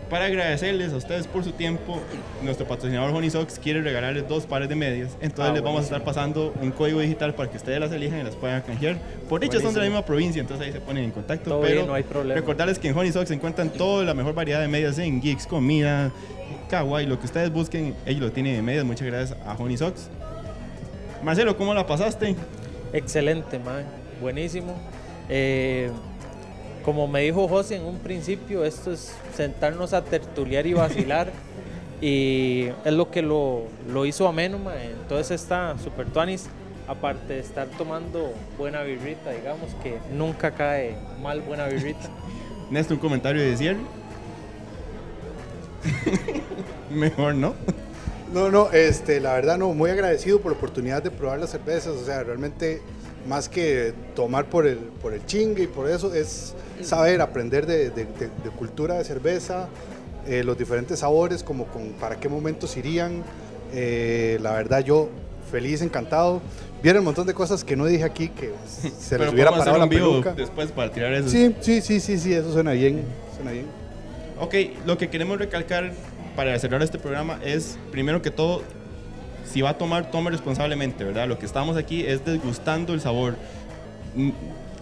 Para 0.08 0.24
agradecerles 0.24 0.92
a 0.92 0.96
ustedes 0.96 1.28
por 1.28 1.44
su 1.44 1.52
tiempo, 1.52 2.00
nuestro 2.42 2.66
patrocinador 2.66 3.14
Honey 3.14 3.30
Socks 3.30 3.60
quiere 3.60 3.80
regalarles 3.80 4.26
dos 4.28 4.44
pares 4.44 4.68
de 4.68 4.74
medias. 4.74 5.16
Entonces 5.20 5.52
Ah, 5.52 5.54
les 5.54 5.62
vamos 5.62 5.82
a 5.82 5.84
estar 5.84 6.02
pasando 6.02 6.52
un 6.60 6.72
código 6.72 6.98
digital 6.98 7.32
para 7.34 7.48
que 7.48 7.56
ustedes 7.56 7.78
las 7.78 7.92
elijan 7.92 8.18
y 8.18 8.22
las 8.24 8.34
puedan 8.34 8.60
canjear. 8.62 8.96
Por 9.28 9.40
dicho 9.40 9.60
son 9.60 9.72
de 9.72 9.78
la 9.78 9.86
misma 9.86 10.04
provincia, 10.04 10.40
entonces 10.40 10.66
ahí 10.66 10.72
se 10.72 10.80
ponen 10.80 11.04
en 11.04 11.10
contacto. 11.12 11.50
Todo 11.50 11.60
pero 11.60 11.74
bien, 11.74 11.86
no 11.86 11.94
hay 11.94 12.02
problema. 12.02 12.34
recordarles 12.34 12.80
que 12.80 12.88
en 12.88 12.98
Honey 12.98 13.12
se 13.12 13.34
encuentran 13.34 13.70
toda 13.70 14.04
la 14.04 14.12
mejor 14.12 14.34
variedad 14.34 14.60
de 14.60 14.66
medias 14.66 14.98
en 14.98 15.20
geeks, 15.20 15.46
comida, 15.46 16.10
kawaii, 16.70 17.06
lo 17.06 17.18
que 17.18 17.26
ustedes 17.26 17.52
busquen, 17.52 17.94
ellos 18.06 18.22
lo 18.22 18.32
tienen 18.32 18.54
en 18.54 18.64
medias. 18.64 18.84
Muchas 18.84 19.06
gracias 19.06 19.38
a 19.44 19.54
Honey 19.54 19.76
Socks. 19.76 20.08
Marcelo, 21.22 21.56
¿cómo 21.56 21.74
la 21.74 21.86
pasaste? 21.86 22.36
Excelente, 22.92 23.58
man. 23.58 23.84
Buenísimo. 24.20 24.74
Eh, 25.28 25.90
como 26.84 27.08
me 27.08 27.20
dijo 27.22 27.46
José 27.48 27.76
en 27.76 27.84
un 27.84 27.98
principio, 27.98 28.64
esto 28.64 28.92
es 28.92 29.14
sentarnos 29.36 29.92
a 29.92 30.04
tertuliar 30.04 30.66
y 30.66 30.72
vacilar. 30.72 31.30
y 32.00 32.68
es 32.84 32.92
lo 32.92 33.10
que 33.10 33.20
lo, 33.20 33.64
lo 33.92 34.06
hizo 34.06 34.26
ameno, 34.28 34.58
man. 34.58 34.76
Entonces 35.02 35.42
está 35.42 35.76
super 35.78 36.06
tuanis. 36.06 36.48
Aparte 36.88 37.34
de 37.34 37.40
estar 37.40 37.68
tomando 37.68 38.32
buena 38.58 38.82
birrita, 38.82 39.30
digamos 39.30 39.74
que 39.82 39.98
nunca 40.12 40.52
cae 40.52 40.96
mal 41.22 41.40
buena 41.40 41.66
birrita. 41.66 42.08
Néstor, 42.70 42.94
un 42.94 43.00
comentario 43.00 43.42
de 43.42 43.56
cierre. 43.56 43.80
Mejor, 46.90 47.34
¿no? 47.34 47.54
No, 48.32 48.50
no, 48.50 48.70
este, 48.72 49.20
la 49.20 49.34
verdad 49.34 49.58
no, 49.58 49.72
muy 49.74 49.90
agradecido 49.90 50.40
por 50.40 50.52
la 50.52 50.58
oportunidad 50.58 51.02
de 51.02 51.10
probar 51.10 51.40
las 51.40 51.50
cervezas, 51.50 51.94
o 51.96 52.04
sea, 52.04 52.22
realmente 52.22 52.80
más 53.28 53.48
que 53.48 53.92
tomar 54.14 54.46
por 54.46 54.66
el, 54.66 54.78
por 54.78 55.12
el 55.14 55.24
chingue 55.26 55.64
y 55.64 55.66
por 55.66 55.88
eso 55.90 56.14
es 56.14 56.54
saber, 56.82 57.20
aprender 57.20 57.66
de, 57.66 57.90
de- 57.90 58.04
de- 58.04 58.30
de 58.44 58.50
cultura 58.56 58.94
de 58.94 59.04
cerveza, 59.04 59.68
eh, 60.26 60.44
los 60.44 60.56
diferentes 60.56 61.00
sabores, 61.00 61.42
como 61.42 61.66
con 61.66 61.88
para 61.94 62.20
qué 62.20 62.28
momentos 62.28 62.76
irían, 62.76 63.22
eh, 63.72 64.38
la 64.40 64.52
verdad 64.52 64.80
yo 64.84 65.08
feliz, 65.50 65.82
encantado, 65.82 66.40
vieron 66.84 67.00
un 67.00 67.06
montón 67.06 67.26
de 67.26 67.34
cosas 67.34 67.64
que 67.64 67.74
no 67.76 67.84
dije 67.86 68.04
aquí 68.04 68.28
que 68.28 68.52
se 69.00 69.18
les 69.18 69.32
hubiera 69.32 69.50
parado 69.50 69.76
la 69.76 69.88
peluca. 69.88 70.34
después 70.34 70.70
para 70.70 70.90
tirar 70.92 71.12
eso. 71.14 71.28
Sí, 71.28 71.54
sí, 71.60 71.80
sí, 71.80 71.98
sí, 72.00 72.16
sí, 72.18 72.32
eso 72.32 72.52
suena 72.52 72.72
bien, 72.72 73.02
suena 73.34 73.50
bien. 73.50 73.66
Ok, 74.38 74.54
lo 74.86 74.96
que 74.96 75.10
queremos 75.10 75.38
recalcar 75.38 75.92
para 76.36 76.58
cerrar 76.58 76.82
este 76.82 76.98
programa 76.98 77.38
es, 77.44 77.78
primero 77.90 78.22
que 78.22 78.30
todo, 78.30 78.62
si 79.44 79.60
va 79.62 79.70
a 79.70 79.78
tomar, 79.78 80.10
tome 80.10 80.30
responsablemente, 80.30 81.04
¿verdad? 81.04 81.28
Lo 81.28 81.38
que 81.38 81.46
estamos 81.46 81.76
aquí 81.76 82.04
es 82.06 82.24
desgustando 82.24 82.94
el 82.94 83.00
sabor. 83.00 83.36
Mm, 84.14 84.30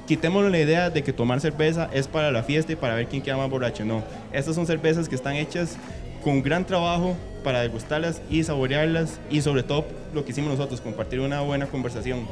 Quitémonos 0.09 0.51
la 0.51 0.59
idea 0.59 0.89
de 0.89 1.03
que 1.03 1.13
tomar 1.13 1.39
cerveza 1.39 1.91
es 1.93 2.09
para 2.09 2.33
la 2.33 2.43
fiesta 2.43 2.73
y 2.73 2.77
para 2.77 2.95
ver 2.95 3.09
quién 3.09 3.21
queda 3.21 3.37
más 3.37 3.51
borracho. 3.51 3.85
No, 3.85 4.03
estas 4.33 4.55
son 4.55 4.67
cervezas 4.67 5.07
que 5.07 5.15
están 5.15 5.37
hechas 5.37 5.77
con 6.25 6.43
gran 6.43 6.65
trabajo 6.65 7.15
para 7.45 7.61
degustarlas 7.61 8.23
y 8.31 8.43
saborearlas 8.43 9.21
y 9.31 9.43
sobre 9.43 9.63
todo 9.63 9.85
lo 10.15 10.25
que 10.25 10.33
hicimos 10.33 10.51
nosotros, 10.51 10.81
compartir 10.81 11.21
una 11.21 11.43
buena 11.43 11.67
conversación. 11.67 12.27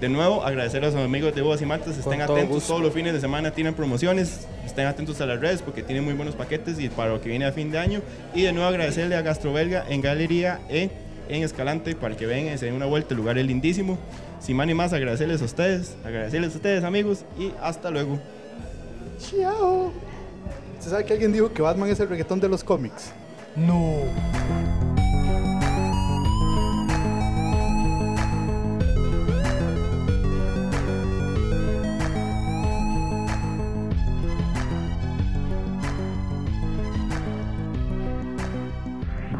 De 0.00 0.08
nuevo, 0.08 0.42
agradecer 0.42 0.82
a 0.82 0.86
los 0.86 0.94
amigos 0.94 1.34
de 1.34 1.42
Bobas 1.42 1.60
y 1.60 1.66
Maltas, 1.66 1.98
estén 1.98 2.20
todo 2.20 2.32
atentos, 2.32 2.54
gusto. 2.54 2.68
todos 2.68 2.82
los 2.82 2.94
fines 2.94 3.12
de 3.12 3.20
semana 3.20 3.50
tienen 3.50 3.74
promociones, 3.74 4.46
estén 4.64 4.86
atentos 4.86 5.20
a 5.20 5.26
las 5.26 5.38
redes 5.38 5.60
porque 5.60 5.82
tienen 5.82 6.04
muy 6.04 6.14
buenos 6.14 6.34
paquetes 6.34 6.80
y 6.80 6.88
para 6.88 7.10
lo 7.10 7.20
que 7.20 7.28
viene 7.28 7.44
a 7.44 7.52
fin 7.52 7.70
de 7.70 7.78
año. 7.78 8.00
Y 8.34 8.42
de 8.42 8.52
nuevo 8.54 8.66
agradecerle 8.66 9.14
a 9.14 9.20
Gastrobelga 9.20 9.84
en 9.90 10.00
Galería 10.00 10.60
E 10.70 10.90
en 11.28 11.42
Escalante 11.42 11.94
para 11.94 12.16
que 12.16 12.24
vengan 12.24 12.54
y 12.54 12.58
se 12.58 12.64
den 12.64 12.74
una 12.74 12.86
vuelta, 12.86 13.12
el 13.12 13.18
lugar 13.18 13.36
es 13.36 13.44
lindísimo. 13.44 13.98
Sin 14.40 14.56
más 14.56 14.66
ni 14.66 14.72
más, 14.72 14.94
agradecerles 14.94 15.42
a 15.42 15.44
ustedes, 15.44 15.94
agradecerles 16.02 16.54
a 16.54 16.56
ustedes 16.56 16.82
amigos 16.82 17.26
y 17.38 17.52
hasta 17.60 17.90
luego. 17.90 18.18
Chao. 19.18 19.92
¿Usted 20.78 20.90
sabe 20.90 21.04
que 21.04 21.12
alguien 21.12 21.30
dijo 21.30 21.52
que 21.52 21.60
Batman 21.60 21.90
es 21.90 22.00
el 22.00 22.08
reggaetón 22.08 22.40
de 22.40 22.48
los 22.48 22.64
cómics? 22.64 23.12
No. 23.54 23.98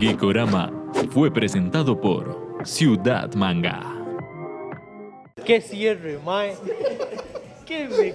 Geekorama 0.00 0.72
fue 1.10 1.30
presentado 1.30 2.00
por 2.00 2.62
Ciudad 2.64 3.34
Manga. 3.34 3.82
¡Qué 5.44 5.60
cierre, 5.60 6.18
mae! 6.24 6.54
¡Qué 7.66 7.86
me 7.86 8.14